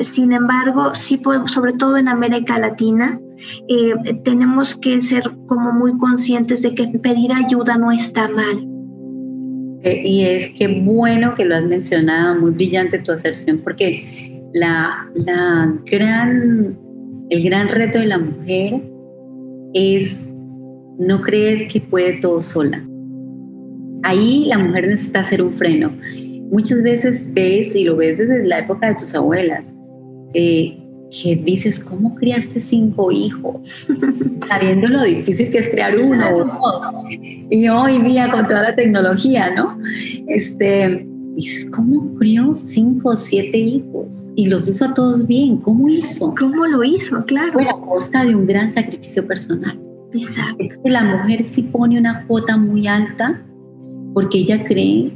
[0.00, 3.18] sin embargo, sí, sobre todo en América Latina,
[3.68, 8.66] eh, tenemos que ser como muy conscientes de que pedir ayuda no está mal.
[9.82, 15.08] Eh, y es que bueno que lo has mencionado, muy brillante tu aserción, porque la,
[15.14, 16.78] la gran,
[17.30, 18.82] el gran reto de la mujer
[19.74, 20.20] es
[20.98, 22.84] no creer que puede todo sola.
[24.02, 25.96] Ahí la mujer necesita hacer un freno.
[26.50, 29.72] Muchas veces ves, y lo ves desde la época de tus abuelas,
[30.34, 30.78] eh,
[31.10, 33.86] que dices, ¿cómo criaste cinco hijos?
[34.48, 36.86] Sabiendo lo difícil que es crear uno o dos.
[37.50, 39.78] Y hoy día con toda la tecnología, ¿no?
[40.26, 41.06] Este,
[41.74, 44.30] ¿cómo crió cinco o siete hijos?
[44.36, 45.58] Y los hizo a todos bien.
[45.58, 46.34] ¿Cómo hizo?
[46.38, 47.24] ¿Cómo lo hizo?
[47.24, 47.52] Claro.
[47.52, 49.78] Fue a costa de un gran sacrificio personal.
[50.12, 50.56] Exacto.
[50.62, 53.42] Es que la mujer sí pone una cuota muy alta
[54.14, 55.12] porque ella cree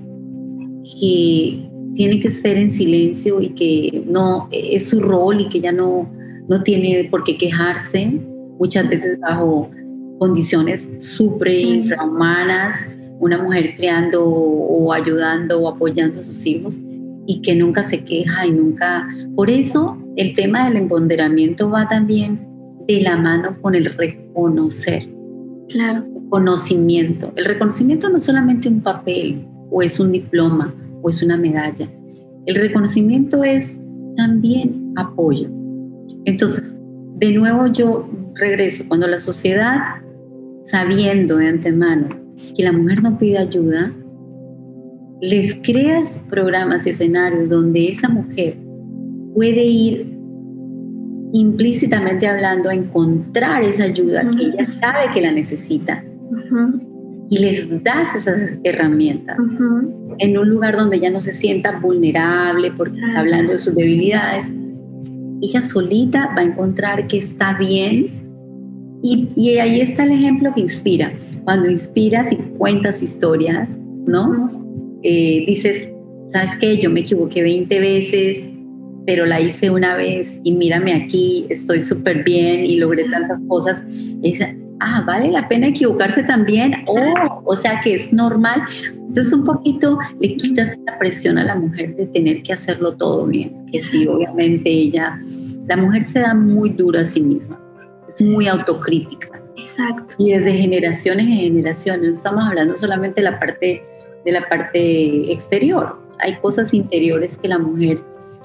[1.00, 5.72] que tiene que ser en silencio y que no es su rol y que ella
[5.72, 6.10] no,
[6.48, 8.20] no tiene por qué quejarse,
[8.58, 9.70] muchas veces bajo
[10.18, 12.76] condiciones súper infrahumanas,
[13.20, 16.80] una mujer creando o ayudando o apoyando a sus hijos
[17.26, 19.06] y que nunca se queja y nunca...
[19.36, 22.46] Por eso el tema del empoderamiento va también
[22.88, 25.08] de la mano con el reconocer.
[25.68, 26.04] Claro.
[26.30, 27.32] Conocimiento.
[27.36, 31.88] El reconocimiento no es solamente un papel o es un diploma o es una medalla.
[32.46, 33.78] El reconocimiento es
[34.16, 35.48] también apoyo.
[36.24, 36.76] Entonces,
[37.18, 39.78] de nuevo yo regreso, cuando la sociedad,
[40.64, 42.08] sabiendo de antemano
[42.56, 43.94] que la mujer no pide ayuda,
[45.20, 48.56] les creas programas y escenarios donde esa mujer
[49.34, 50.18] puede ir
[51.32, 56.04] implícitamente hablando a encontrar esa ayuda que ella sabe que la necesita
[57.32, 59.38] y les das esas herramientas
[60.18, 64.50] en un lugar donde ella no se sienta vulnerable porque está hablando de sus debilidades,
[65.40, 68.20] ella solita va a encontrar que está bien
[69.02, 71.10] y, y, ahí está el ejemplo que inspira.
[71.44, 74.52] Cuando inspiras y cuentas historias, ¿no?
[75.02, 75.88] Eh, dices,
[76.28, 76.76] ¿sabes qué?
[76.76, 78.40] Yo me equivoqué 20 veces,
[79.06, 83.80] pero la hice una vez y mírame aquí, estoy súper bien y logré tantas cosas.
[83.88, 84.36] Y
[84.82, 88.62] ah, vale la pena equivocarse también, oh, o sea que es normal.
[88.94, 93.26] Entonces un poquito le quitas la presión a la mujer de tener que hacerlo todo
[93.26, 95.18] bien, que sí, obviamente ella,
[95.66, 97.60] la mujer se da muy dura a sí misma,
[98.08, 99.40] es muy autocrítica.
[99.56, 100.14] Exacto.
[100.18, 103.82] Y desde generaciones en generaciones, no estamos hablando solamente de la parte,
[104.24, 108.00] de la parte exterior, hay cosas interiores que la mujer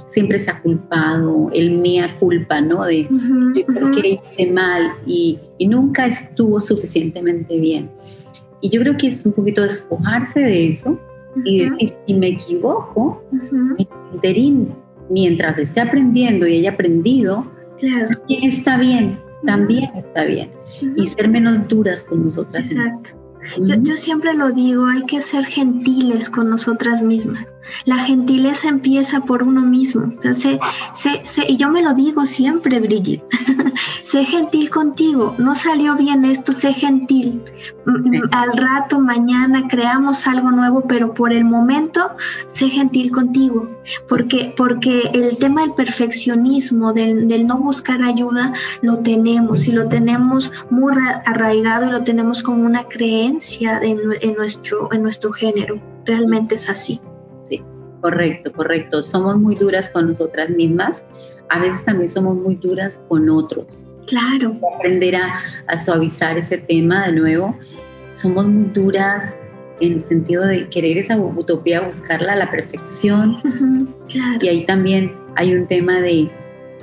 [0.08, 2.84] siempre se ha culpado, el mía culpa, ¿no?
[2.84, 7.92] De yo creo que hice mal y, y, nunca estuvo suficientemente bien.
[8.62, 11.00] Y yo creo que es un poquito despojarse de eso
[11.46, 13.22] y decir, si me equivoco,
[14.14, 14.74] interín,
[15.10, 17.46] mientras esté aprendiendo y haya aprendido,
[17.80, 20.50] también está bien, también está bien.
[20.96, 22.72] Y ser menos duras con nosotras.
[22.72, 23.12] Exacto.
[23.84, 27.46] yo, siempre lo digo, hay que ser gentiles con nosotras mismas.
[27.86, 30.14] La gentileza empieza por uno mismo.
[31.48, 33.24] y yo me lo digo siempre, Brigitte.
[34.04, 35.36] sé gentil contigo.
[35.38, 37.42] No salió bien esto, sé gentil.
[38.32, 42.12] Al rato, mañana, creamos algo nuevo, pero por el momento,
[42.48, 43.70] sé gentil contigo.
[44.08, 49.88] Porque, porque el tema del perfeccionismo, del, del no buscar ayuda, lo tenemos y lo
[49.88, 50.94] tenemos muy
[51.26, 55.82] arraigado y lo tenemos como una creencia en, en nuestro, en nuestro género.
[56.06, 57.02] Realmente es así.
[58.02, 59.04] Correcto, correcto.
[59.04, 61.06] Somos muy duras con nosotras mismas.
[61.50, 63.88] A veces también somos muy duras con otros.
[64.08, 64.54] Claro.
[64.76, 67.58] Aprender a, suavizar ese tema de nuevo.
[68.14, 69.34] Somos muy duras
[69.80, 73.38] en el sentido de querer esa utopía, buscarla a la perfección.
[74.10, 74.40] claro.
[74.42, 76.30] Y ahí también hay un tema de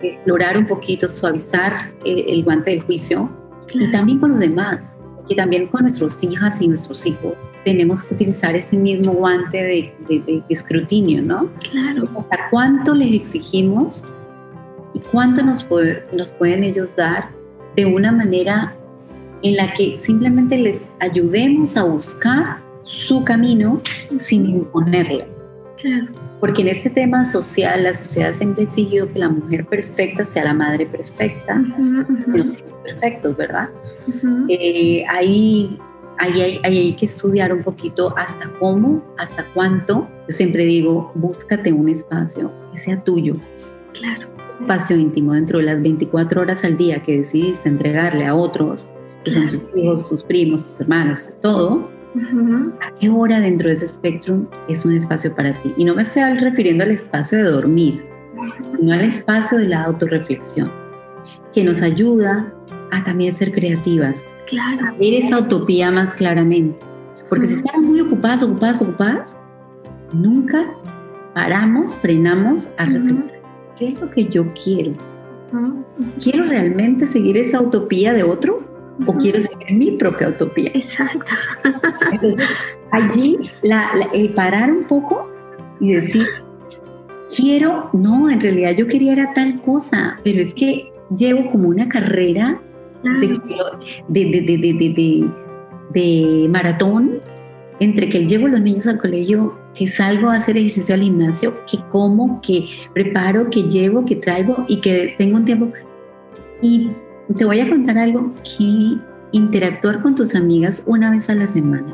[0.02, 3.30] explorar un poquito, suavizar el, guante del juicio
[3.72, 4.96] y también con los demás
[5.28, 10.42] y también con nuestras hijas y nuestros hijos tenemos que utilizar ese mismo guante de,
[10.48, 11.50] escrutinio, ¿no?
[11.70, 12.04] Claro.
[12.18, 14.04] ¿Hasta cuánto les exigimos
[14.92, 15.66] y cuánto nos,
[16.12, 17.30] nos pueden ellos dar
[17.76, 18.76] de una manera
[19.42, 23.80] en la que simplemente les ayudemos a buscar su camino
[24.18, 25.33] sin imponerle?
[25.84, 26.06] Claro.
[26.40, 30.44] Porque en este tema social, la sociedad siempre ha exigido que la mujer perfecta sea
[30.44, 31.62] la madre perfecta,
[32.26, 33.68] los hijos perfectos, ¿verdad?
[34.48, 35.78] Eh, ahí,
[36.18, 40.08] ahí, hay que estudiar un poquito hasta cómo, hasta cuánto.
[40.26, 43.36] Yo siempre digo, búscate un espacio que sea tuyo.
[43.92, 44.26] Claro.
[44.58, 48.88] espacio íntimo dentro de las 24 horas al día que decidiste entregarle a otros,
[49.22, 51.90] que son tus hijos, tus primos, tus hermanos, todo
[52.80, 55.74] ¿A qué hora dentro de ese espectro es un espacio para ti?
[55.76, 58.04] Y no me estoy refiriendo al espacio de dormir,
[58.76, 60.70] sino al espacio de la autorreflexión,
[61.52, 62.52] que nos ayuda
[62.92, 64.86] a también ser creativas, claro.
[64.86, 66.78] a ver esa utopía más claramente.
[67.28, 69.36] Porque si estamos muy ocupadas, ocupadas, ocupadas,
[70.12, 70.64] nunca
[71.34, 73.42] paramos, frenamos a reflexionar.
[73.76, 74.92] ¿Qué es lo que yo quiero?
[76.22, 78.62] ¿Quiero realmente seguir esa utopía de otro?
[79.06, 80.70] o quiero seguir mi propia utopía.
[80.74, 81.32] Exacto.
[82.12, 82.48] Entonces,
[82.92, 83.38] allí
[84.12, 85.30] el parar un poco
[85.80, 86.26] y decir,
[87.34, 91.88] quiero, no, en realidad yo quería era tal cosa, pero es que llevo como una
[91.88, 92.60] carrera
[93.02, 93.40] de,
[94.08, 95.30] de,
[95.92, 97.20] de, maratón
[97.80, 101.78] entre que llevo los niños al colegio, que salgo a hacer ejercicio al gimnasio, que
[101.90, 105.72] como, que preparo, que llevo, que traigo y que tengo un tiempo.
[106.62, 106.90] Y
[107.36, 108.96] te voy a contar algo que
[109.34, 111.92] interactuar con tus amigas una vez a la semana,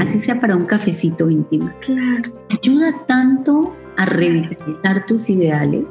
[0.00, 2.30] así sea para un cafecito íntimo, claro.
[2.50, 5.84] ayuda tanto a revitalizar tus ideales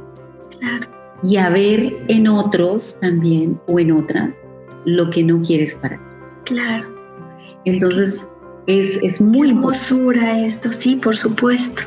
[0.59, 0.85] claro.
[1.23, 4.29] y a ver en otros también o en otras
[4.85, 6.03] lo que no quieres para ti.
[6.45, 6.87] Claro.
[7.65, 8.27] Entonces
[8.67, 11.83] es, es muy hermosura esto, sí, por supuesto,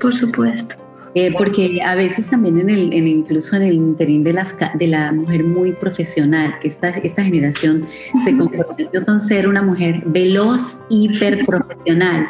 [0.00, 0.74] por supuesto.
[1.14, 5.10] Eh, porque a veces también en el, incluso en el interín de, las, de la
[5.10, 7.84] mujer muy profesional, que esta, esta generación
[8.24, 12.28] se comprometió con ser una mujer veloz, hiper profesional,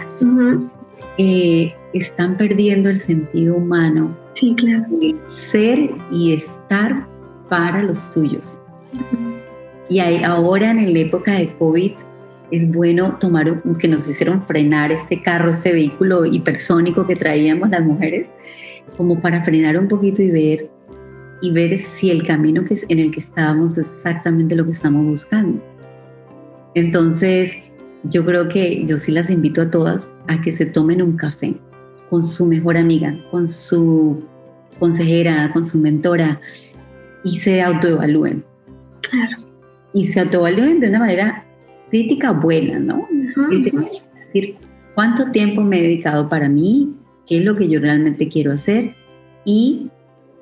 [1.19, 4.85] eh, están perdiendo el sentido humano sí, claro.
[4.89, 5.15] de
[5.51, 7.07] ser y estar
[7.51, 8.59] para los tuyos.
[9.91, 11.93] Y ahora en la época de COVID
[12.51, 17.83] es bueno tomar, que nos hicieron frenar este carro, este vehículo hipersónico que traíamos las
[17.83, 18.27] mujeres,
[18.97, 20.71] como para frenar un poquito y ver
[21.43, 25.05] y ver si el camino que en el que estábamos es exactamente lo que estamos
[25.05, 25.63] buscando.
[26.75, 27.57] Entonces,
[28.05, 31.55] yo creo que yo sí las invito a todas a que se tomen un café
[32.09, 34.23] con su mejor amiga, con su
[34.79, 36.41] consejera, con su mentora
[37.25, 38.45] y se autoevalúen.
[39.11, 39.37] Claro.
[39.93, 41.45] Y se autoevalúen de una manera
[41.91, 43.07] crítica buena, ¿no?
[43.51, 43.73] Es
[44.33, 44.55] decir,
[44.95, 46.95] ¿cuánto tiempo me he dedicado para mí?
[47.31, 48.93] Qué es lo que yo realmente quiero hacer
[49.45, 49.89] y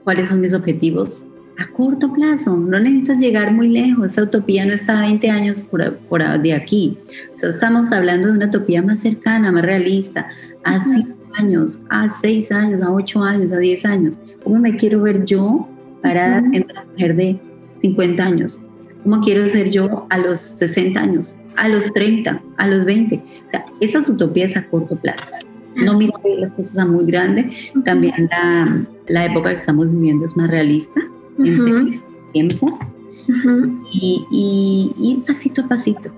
[0.05, 1.27] cuáles son mis objetivos
[1.59, 2.57] a corto plazo.
[2.57, 4.13] No necesitas llegar muy lejos.
[4.13, 6.97] Esa utopía no está a 20 años por, por de aquí.
[7.43, 10.29] estamos hablando de una utopía más cercana, más realista,
[10.65, 14.19] a 5 años, a 6 años, a 8 años, a 10 años.
[14.43, 15.69] ¿Cómo me quiero ver yo
[16.01, 17.39] para ser una mujer de
[17.79, 18.59] 50 años?
[19.03, 23.17] ¿Cómo quiero ser yo a los 60 años, a los 30, a los 20?
[23.17, 25.33] O sea, esas utopías a corto plazo
[25.85, 27.51] no mira las cosas a muy grande.
[27.85, 31.01] También la, la, época que estamos viviendo es más realista
[31.39, 32.03] en
[32.33, 32.79] tiempo
[33.93, 36.11] y, y, ir pasito a pasito.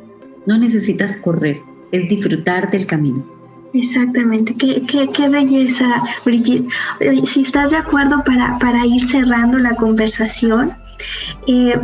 [0.47, 1.61] No necesitas correr,
[1.93, 3.25] es disfrutar del camino.
[3.73, 6.69] Exactamente, qué, qué, qué, belleza, Brigitte.
[7.25, 10.73] Si estás de acuerdo para, para ir cerrando la conversación,
[11.47, 11.79] eh,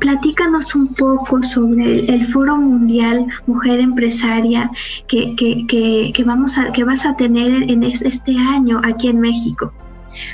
[0.00, 4.70] platícanos un poco sobre el, Foro Mundial Mujer Empresaria
[5.06, 5.66] que, que,
[6.12, 9.72] que, vamos a, que vas a tener en este año aquí en México.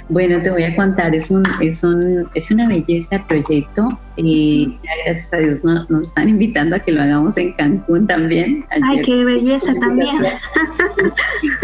[0.09, 4.78] Bueno, te voy a contar, es, un, es, un, es una belleza el proyecto y
[5.07, 8.64] gracias a Dios nos están invitando a que lo hagamos en Cancún también.
[8.70, 10.16] Ay, qué belleza también.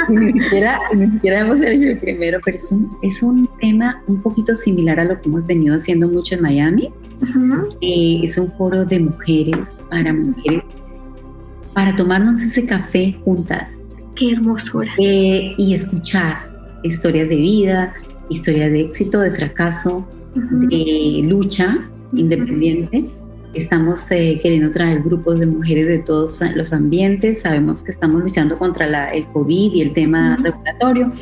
[0.09, 4.21] ni, siquiera, ni siquiera hemos hecho el primero, pero es un, es un tema un
[4.21, 6.93] poquito similar a lo que hemos venido haciendo mucho en Miami.
[7.81, 10.65] Eh, es un foro de mujeres, para mujeres,
[11.75, 13.77] para tomarnos ese café juntas.
[14.17, 14.91] Qué hermosura.
[14.99, 16.51] Eh, y escuchar
[16.83, 17.95] historias de vida,
[18.31, 21.77] historias de éxito, de fracaso, de lucha
[22.15, 23.07] independiente.
[23.53, 27.43] Estamos eh, queriendo traer grupos de mujeres de todos los ambientes.
[27.43, 31.13] Sabemos que estamos luchando contra la, el COVID y el tema regulatorio,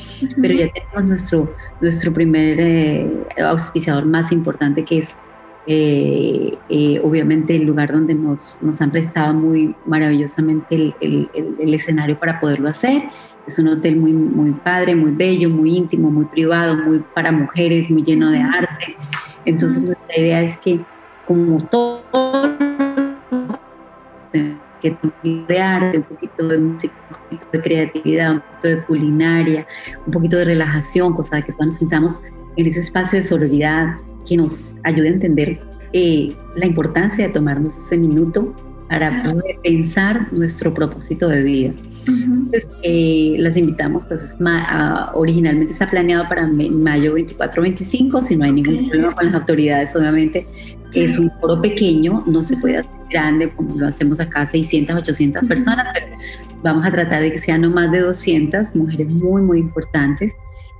[0.40, 3.10] pero ya tenemos nuestro, nuestro primer eh,
[3.42, 5.16] auspiciador más importante que es
[5.70, 6.52] eh,
[7.02, 11.28] obviamente el lugar donde nos, nos han prestado muy maravillosamente el, el,
[11.58, 13.02] el, escenario para poderlo hacer.
[13.48, 17.88] Es un hotel muy, muy padre, muy bello, muy íntimo, muy privado, muy para mujeres,
[17.88, 18.94] muy lleno de arte.
[19.46, 20.78] Entonces nuestra idea es que
[21.26, 22.02] como todo
[24.82, 28.68] que un poquito de arte, un poquito de música, un poquito de creatividad, un poquito
[28.68, 29.66] de culinaria,
[30.04, 32.20] un poquito de relajación, cosa que nos sintamos
[32.56, 33.96] en ese espacio de sororidad
[34.26, 35.58] que nos ayude a entender
[35.94, 38.54] eh, la importancia de tomarnos ese minuto
[38.88, 41.72] para poder pensar nuestro propósito de vida.
[42.06, 44.38] Entonces, eh, las invitamos, pues
[45.14, 50.46] originalmente está planeado para mayo 24-25, si no hay ningún problema con las autoridades, obviamente,
[50.94, 55.46] es un foro pequeño, no se puede hacer grande como lo hacemos acá, 600, 800
[55.46, 56.06] personas, pero
[56.62, 60.32] vamos a tratar de que sean no más de 200 mujeres muy, muy importantes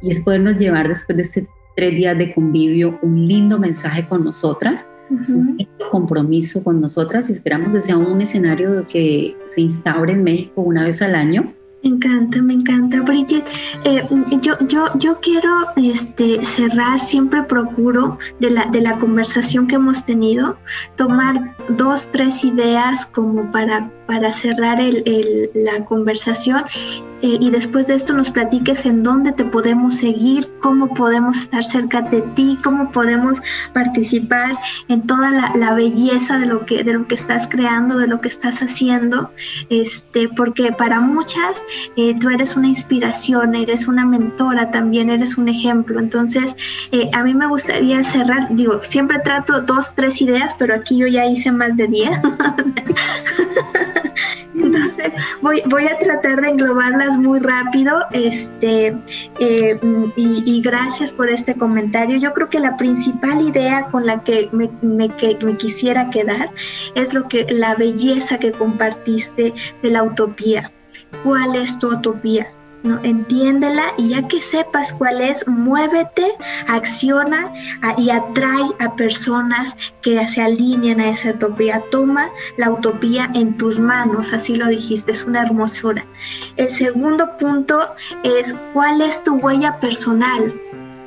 [0.03, 1.45] y es podernos llevar después de estos
[1.77, 7.73] tres días de convivio un lindo mensaje con nosotras un compromiso con nosotras y esperamos
[7.73, 11.55] que sea un escenario que se instaure en México una vez al año.
[11.83, 13.45] Me encanta, me encanta, Bridget.
[13.85, 14.03] Eh,
[14.43, 20.05] yo, yo, yo quiero este, cerrar, siempre procuro de la, de la conversación que hemos
[20.05, 20.57] tenido,
[20.97, 26.65] tomar dos, tres ideas como para, para cerrar el, el, la conversación
[27.21, 31.65] eh, y después de esto nos platiques en dónde te podemos seguir, cómo podemos estar
[31.65, 33.43] cerca de ti, cómo podemos
[33.73, 34.57] participar
[34.89, 38.29] en toda la, belleza de lo que de lo que estás creando, de lo que
[38.29, 39.31] estás haciendo,
[39.69, 41.63] este, porque para muchas
[41.97, 45.99] eh, tú eres una inspiración, eres una mentora, también eres un ejemplo.
[46.01, 46.57] Entonces,
[46.93, 51.07] eh, a mí me gustaría cerrar, digo, siempre trato dos, tres ideas, pero aquí yo
[51.07, 52.19] ya hice más de diez.
[54.61, 58.97] Entonces, voy, voy a tratar de englobarlas muy rápido este,
[59.39, 59.81] eh,
[60.17, 62.19] y, gracias por este comentario.
[62.19, 64.69] Yo creo que la principal idea con la que me,
[65.17, 66.51] que me quisiera quedar
[66.95, 70.73] es lo que la belleza que compartiste de la utopía.
[71.25, 72.53] ¿Cuál es tu utopía?
[72.83, 73.01] ¿No?
[73.03, 76.35] Entiéndela y ya que sepas cuál es, muévete,
[76.69, 77.53] acciona
[77.97, 81.83] y atrae a personas que se alinean a esa utopía.
[81.91, 86.07] Toma la utopía en tus manos, así lo dijiste, es una hermosura.
[86.57, 87.81] El segundo punto
[88.23, 90.55] es cuál es tu huella personal.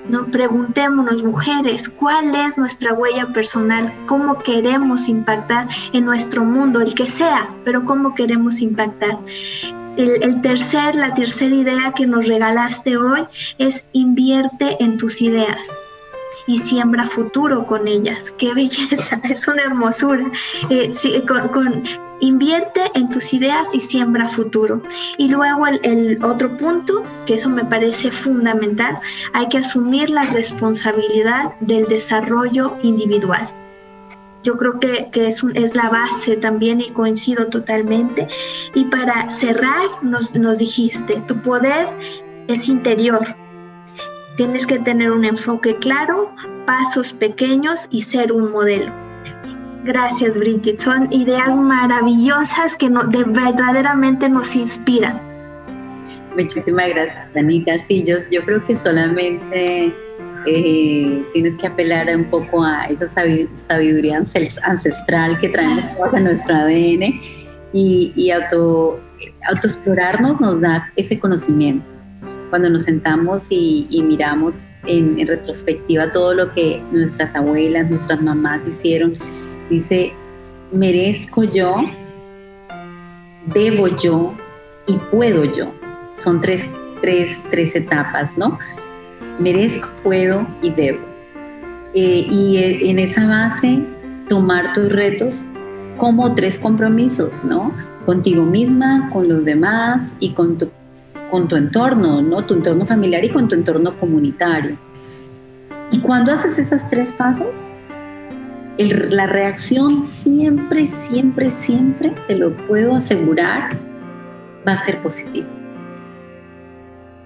[0.10, 0.26] ¿no?
[0.26, 3.94] Preguntémonos, mujeres, ¿cuál es nuestra huella personal?
[4.08, 9.18] ¿Cómo queremos impactar en nuestro mundo, el que sea, pero cómo queremos impactar?
[9.98, 13.28] El, tercer, la tercera idea que nos regalaste hoy
[13.58, 15.78] es invierte en tus ideas
[16.48, 18.34] y siembra futuro con ellas.
[18.38, 19.22] ¡Qué belleza!
[19.30, 20.32] Es una hermosura.
[20.70, 20.92] Eh,
[21.26, 21.84] con,
[22.22, 24.82] invierte en tus ideas y siembra futuro.
[25.18, 29.00] Y luego el, el, otro punto, que eso me parece fundamental,
[29.34, 33.61] hay que asumir la responsabilidad del desarrollo individual
[34.44, 38.28] yo creo que, es, es, la base también y coincido totalmente.
[38.74, 41.88] Y para cerrar, nos, nos dijiste, tu poder
[42.48, 43.20] es interior.
[44.38, 46.34] Tienes que tener un enfoque claro,
[46.66, 48.92] pasos pequeños y ser un modelo.
[49.84, 50.80] Gracias, Bridget.
[50.80, 55.20] Son ideas maravillosas que no, de, verdaderamente nos inspiran.
[56.36, 57.78] Muchísimas gracias, Danita.
[57.80, 59.94] Sí, yo creo que solamente
[60.46, 67.20] eh, tienes que apelar un poco a esa sabiduría ancestral que traemos en nuestro ADN
[67.74, 69.00] y, auto,
[69.48, 71.90] autoexplorarnos nos da ese conocimiento.
[72.50, 78.68] Cuando nos sentamos y, miramos en, en, retrospectiva todo lo que nuestras abuelas, nuestras mamás
[78.68, 79.16] hicieron,
[79.70, 80.14] dice,
[80.72, 81.78] merezco yo,
[83.54, 84.34] debo yo
[84.88, 85.72] y puedo yo.
[86.18, 86.66] Son tres,
[87.02, 88.60] tres, tres etapas, ¿no?
[89.42, 91.00] Merezco, puedo y debo.
[91.94, 93.84] Eh, y eh, en esa base
[94.30, 95.46] tomar tus retos
[95.98, 97.74] como tres compromisos, ¿no?
[98.06, 100.70] Contigo misma, con los demás y con tu,
[101.30, 102.46] con tu entorno, ¿no?
[102.46, 104.78] Tu entorno familiar y con tu entorno comunitario.
[105.92, 107.66] Y cuando haces esos tres pasos,
[108.78, 113.78] la reacción siempre, siempre, siempre, te lo puedo asegurar,
[114.68, 115.48] va a ser positiva.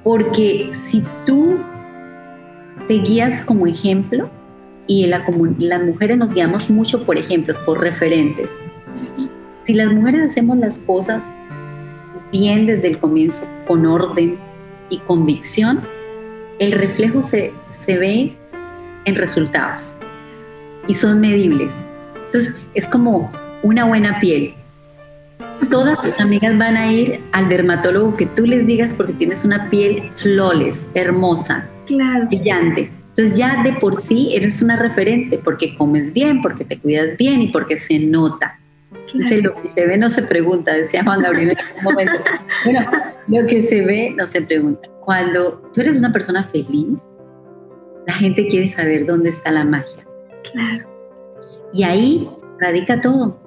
[0.03, 1.59] Porque si tú
[2.87, 4.29] te guías como ejemplo,
[4.87, 5.25] y la,
[5.57, 8.49] las mujeres nos guiamos mucho por ejemplos, por referentes.
[9.63, 11.25] Si las mujeres hacemos las cosas
[12.31, 14.37] bien desde el comienzo, con orden
[14.89, 15.81] y convicción,
[16.59, 18.37] el reflejo se, se ve
[19.05, 19.95] en resultados
[20.87, 21.75] y son medibles.
[22.25, 23.31] Entonces es como
[23.63, 24.53] una buena piel.
[25.71, 29.69] Todas tus amigas van a ir al dermatólogo que tú les digas porque tienes una
[29.69, 31.67] piel flawless, hermosa,
[32.27, 32.91] brillante.
[33.09, 37.41] Entonces ya de por sí eres una referente porque comes bien, porque te cuidas bien
[37.41, 38.59] y porque se nota.
[39.13, 42.13] Dice, lo que se ve no se pregunta, decía Juan Gabriel en algún momento.
[42.65, 42.89] Bueno,
[43.27, 44.89] lo que se ve no se pregunta.
[45.01, 47.05] Cuando tú eres una persona feliz,
[48.07, 50.05] la gente quiere saber dónde está la magia.
[50.51, 50.89] Claro.
[51.73, 52.29] Y ahí
[52.59, 53.39] radica todo.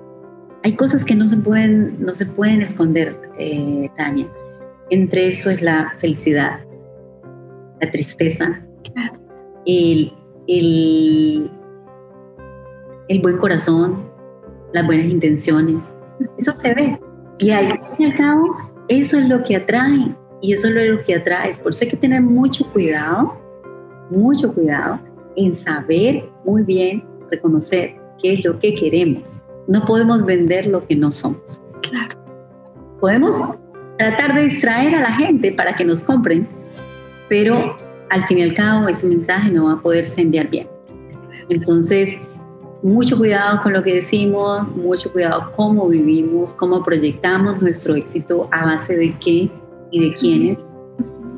[0.65, 4.29] Hay cosas que no se pueden, no se pueden esconder, eh, Tania.
[4.91, 6.61] Entre eso es la felicidad,
[7.81, 8.63] la tristeza,
[9.67, 10.13] el,
[10.47, 11.51] el,
[13.09, 14.09] el buen corazón,
[14.73, 15.93] las buenas intenciones.
[16.37, 17.01] Eso se ve.
[17.39, 18.57] Y al fin y al cabo,
[18.89, 20.17] eso es lo que atrae.
[20.41, 21.53] Y eso es lo que atrae.
[21.63, 23.37] Por eso hay que tener mucho cuidado,
[24.11, 25.01] mucho cuidado
[25.37, 29.41] en saber muy bien, reconocer qué es lo que queremos.
[29.69, 31.61] No podemos vender lo que no somos.
[31.83, 32.19] Claro.
[33.01, 33.37] Podemos
[33.99, 36.49] tratar de distraer a la gente para que nos compren,
[37.29, 37.77] pero
[38.11, 40.69] al fin y al cabo ese mensaje no va a poderse enviar bien.
[41.49, 42.17] Entonces,
[42.83, 48.67] mucho cuidado con lo que decimos, mucho cuidado cómo vivimos, cómo proyectamos nuestro éxito a
[48.67, 49.51] base de qué
[49.91, 50.59] y de quiénes.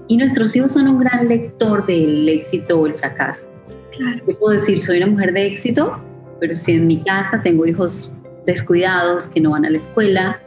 [0.08, 3.48] Y nuestros hijos son un gran lector del éxito o el fracaso.
[3.96, 4.18] Claro.
[4.26, 5.98] Yo puedo decir, soy una mujer de éxito,
[6.40, 8.12] pero si en mi casa tengo hijos
[8.46, 10.40] descuidados que no van a la escuela,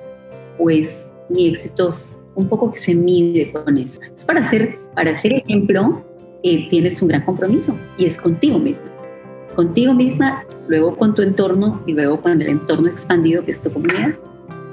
[0.58, 1.92] pues mi éxito
[2.36, 4.02] un poco que se mide con eso.
[4.14, 6.04] Es para hacer, para hacer ejemplo,
[6.44, 8.84] eh, tienes un gran compromiso y es contigo misma.
[9.56, 13.72] Contigo misma, luego con tu entorno y luego con el entorno expandido que es tu
[13.72, 14.16] comunidad.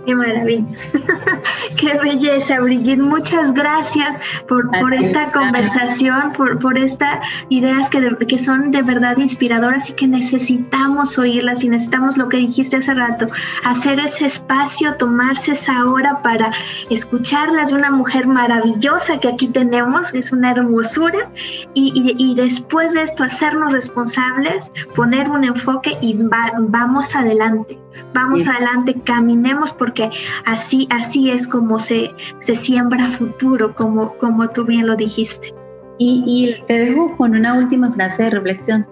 [0.07, 0.64] Qué maravilla.
[1.76, 3.01] Qué belleza, Brigitte.
[3.01, 4.09] Muchas gracias
[4.48, 7.18] por, por esta conversación, por, por estas
[7.51, 12.38] ideas que, que son de verdad inspiradoras y que necesitamos oírlas y necesitamos lo que
[12.38, 13.26] dijiste hace rato,
[13.64, 16.51] hacer ese espacio, tomarse esa hora para
[16.88, 21.30] escucharlas de una mujer maravillosa que aquí tenemos, es una hermosura,
[21.74, 26.18] y, y, después de esto hacernos responsables, poner un enfoque y
[26.59, 27.78] vamos adelante,
[28.14, 30.11] vamos adelante, caminemos por porque
[30.47, 35.53] así, así es como se, se siembra futuro, como, como tú bien lo dijiste.
[35.99, 38.86] Y, te dejo con una última frase de reflexión.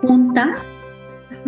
[0.00, 0.62] Juntas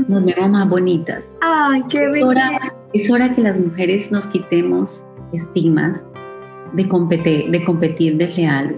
[0.09, 1.31] nos vemos más bonitas.
[1.41, 2.51] Ay, qué es hora,
[2.93, 6.03] es hora que las mujeres nos quitemos estigmas
[6.73, 8.77] de competir, de competir desleales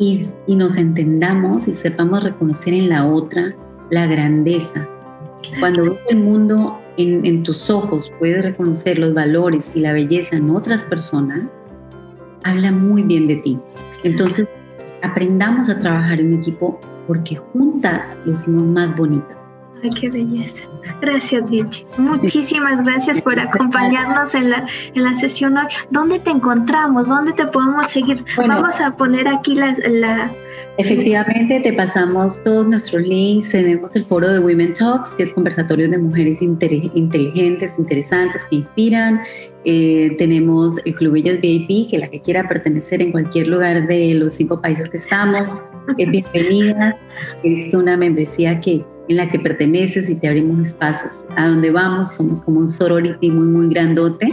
[0.00, 3.54] y, y nos entendamos y sepamos reconocer en la otra
[3.90, 4.88] la grandeza.
[5.58, 10.50] Cuando ves el mundo en, tus ojos puedes reconocer los valores y la belleza en
[10.50, 11.42] otras personas,
[12.44, 13.58] habla muy bien de ti.
[14.04, 14.48] Entonces,
[15.02, 19.36] aprendamos a trabajar en equipo porque juntas lo hicimos más bonitas.
[19.82, 20.62] Ay, qué belleza.
[21.00, 21.86] Gracias, Vichy.
[21.96, 25.66] Muchísimas gracias por acompañarnos en la, en la sesión hoy.
[25.90, 27.08] ¿Dónde te encontramos?
[27.08, 28.24] ¿Dónde te podemos seguir?
[28.36, 30.30] Vamos a poner aquí la, la
[30.80, 33.50] Efectivamente, te pasamos todos nuestros links.
[33.50, 39.20] Tenemos el foro de Women Talks, que es conversatorios de mujeres inteligentes, interesantes, que inspiran.
[39.66, 44.14] Eh, tenemos el Club Ellas VIP, que la que quiera pertenecer en cualquier lugar de
[44.14, 45.50] los cinco países que estamos,
[45.98, 46.96] es bienvenida.
[47.44, 52.14] Es una membresía que en la que perteneces y te abrimos espacios a donde vamos.
[52.14, 54.32] Somos como un sorority muy, muy grandote.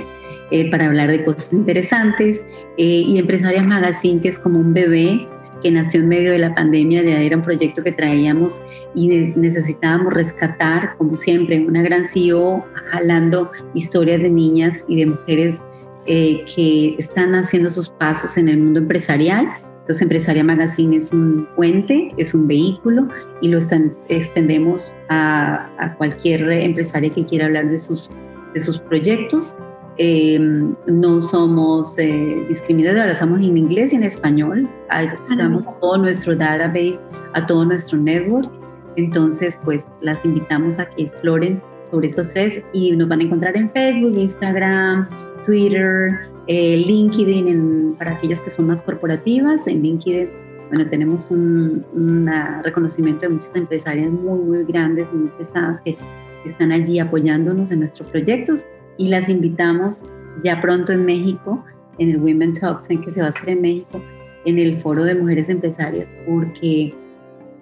[0.50, 2.42] Eh, para hablar de cosas interesantes
[2.78, 5.28] eh, y Empresarias Magazine, que es como un bebé
[5.68, 8.64] que nació en medio de la pandemia, ya era un proyecto que traíamos
[8.96, 15.58] y necesitábamos rescatar, como siempre, una gran CEO jalando historias de niñas y de mujeres
[16.06, 19.50] eh, que están haciendo sus pasos en el mundo empresarial.
[19.82, 23.10] Entonces, Empresaria Magazine es un puente, es un vehículo
[23.42, 23.60] y lo
[24.08, 28.10] extendemos a, a cualquier empresaria que quiera hablar de sus,
[28.54, 29.58] de sus proyectos.
[30.00, 36.36] Em, no somos eh, discriminadores, estamos en inglés y en español, estamos a todo nuestro
[36.36, 37.00] database,
[37.34, 38.48] a todo nuestro network.
[38.96, 41.60] Entonces, pues las invitamos a que exploren
[41.90, 45.10] sobre esos tres y nos van a encontrar en Facebook, Instagram,
[45.48, 46.12] Twitter,
[46.46, 49.66] eh, LinkedIn para aquellas que son más corporativas.
[49.66, 50.30] En LinkedIn,
[50.70, 52.30] bueno, tenemos un,
[52.64, 55.98] reconocimiento de muchas empresarias muy, muy grandes, muy pesadas que
[56.46, 58.68] están allí apoyándonos en nuestros proyectos
[58.98, 60.04] y las invitamos
[60.44, 61.64] ya pronto en México,
[62.00, 64.02] en el Women Talks, en que se va a hacer en México,
[64.46, 66.94] en el Foro de Mujeres Empresarias, porque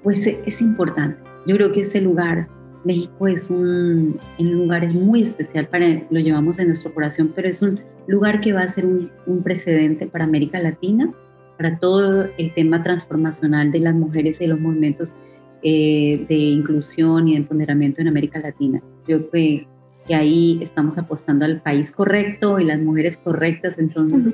[0.04, 1.18] pues es importante.
[1.48, 2.48] Yo creo que ese lugar,
[2.84, 7.48] México es un, un lugar es muy especial para, lo llevamos en nuestra corazón, pero
[7.48, 11.12] es un lugar que va a ser un, un precedente para América Latina,
[11.58, 15.16] para todo el tema transformacional de las mujeres y los movimientos
[15.64, 18.84] eh, de inclusión y de empoderamiento en América Latina.
[19.06, 19.68] Creo que,
[20.08, 23.78] que, ahí estamos apostando al país correcto y las mujeres correctas.
[23.80, 24.34] Entonces,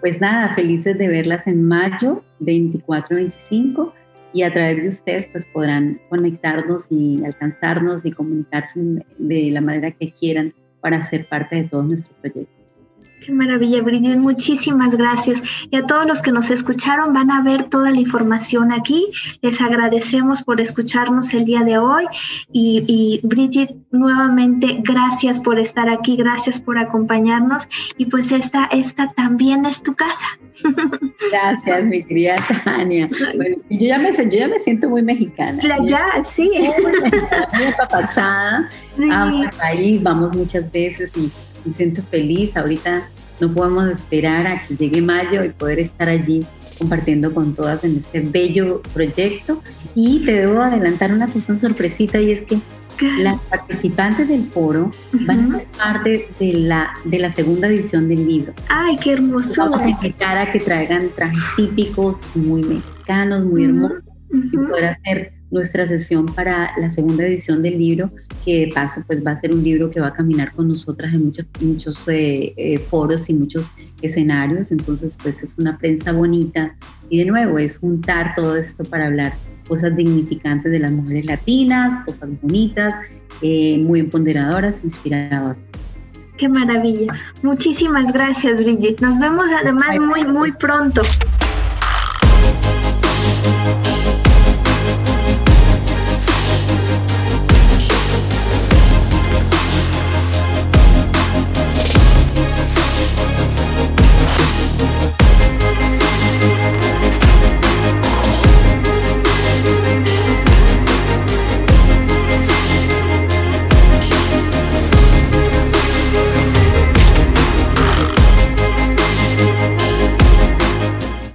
[0.00, 3.92] pues nada, felices de verlas en mayo 24-25
[4.32, 8.80] y a través de ustedes pues podrán conectarnos y alcanzarnos y comunicarse
[9.18, 12.59] de la manera que quieran para ser parte de todos nuestros proyectos.
[13.20, 14.16] Qué maravilla, Brigitte.
[14.16, 15.42] Muchísimas gracias.
[15.70, 19.12] Y a todos los que nos escucharon van a ver toda la información aquí.
[19.42, 22.04] Les agradecemos por escucharnos el día de hoy.
[22.50, 27.68] Y, y Brigitte, nuevamente, gracias por estar aquí, gracias por acompañarnos.
[27.98, 30.26] Y pues esta, esta también es tu casa.
[31.30, 33.08] Gracias, mi querida Tania.
[33.34, 35.58] Bueno, yo ya me, yo ya me siento muy mexicana.
[35.62, 36.50] La, ya, sí.
[37.52, 38.68] Muy apapachada.
[38.96, 39.08] Sí.
[39.10, 41.30] Amo el país, vamos muchas veces y
[41.64, 42.56] me siento feliz.
[42.56, 43.08] Ahorita
[43.40, 46.44] no podemos esperar a que llegue mayo y poder estar allí
[46.78, 49.62] compartiendo con todas en este bello proyecto.
[49.94, 52.58] Y te debo adelantar una cosa sorpresita y es que
[53.18, 54.90] las participantes del foro
[55.26, 58.52] van a ser parte de la, de la segunda edición del libro.
[58.68, 59.54] ¡Ay, qué hermoso!
[59.62, 65.39] Vamos a invitar a que traigan trajes típicos muy mexicanos, muy hermosos, y poder hacer
[65.50, 68.10] nuestra sesión para la segunda edición del libro,
[68.44, 71.12] que de paso pues va a ser un libro que va a caminar con nosotras
[71.14, 73.72] en muchos, muchos eh, eh, foros y muchos
[74.02, 76.74] escenarios, entonces pues es una prensa bonita
[77.08, 79.34] y de nuevo es juntar todo esto para hablar
[79.70, 82.92] cosas dignificantes de las mujeres latinas, cosas bonitas,
[83.40, 85.56] eh, muy empoderadoras, inspiradoras.
[86.36, 87.12] Qué maravilla.
[87.42, 89.00] Muchísimas gracias, Brigitte.
[89.00, 91.02] Nos vemos además muy, muy pronto.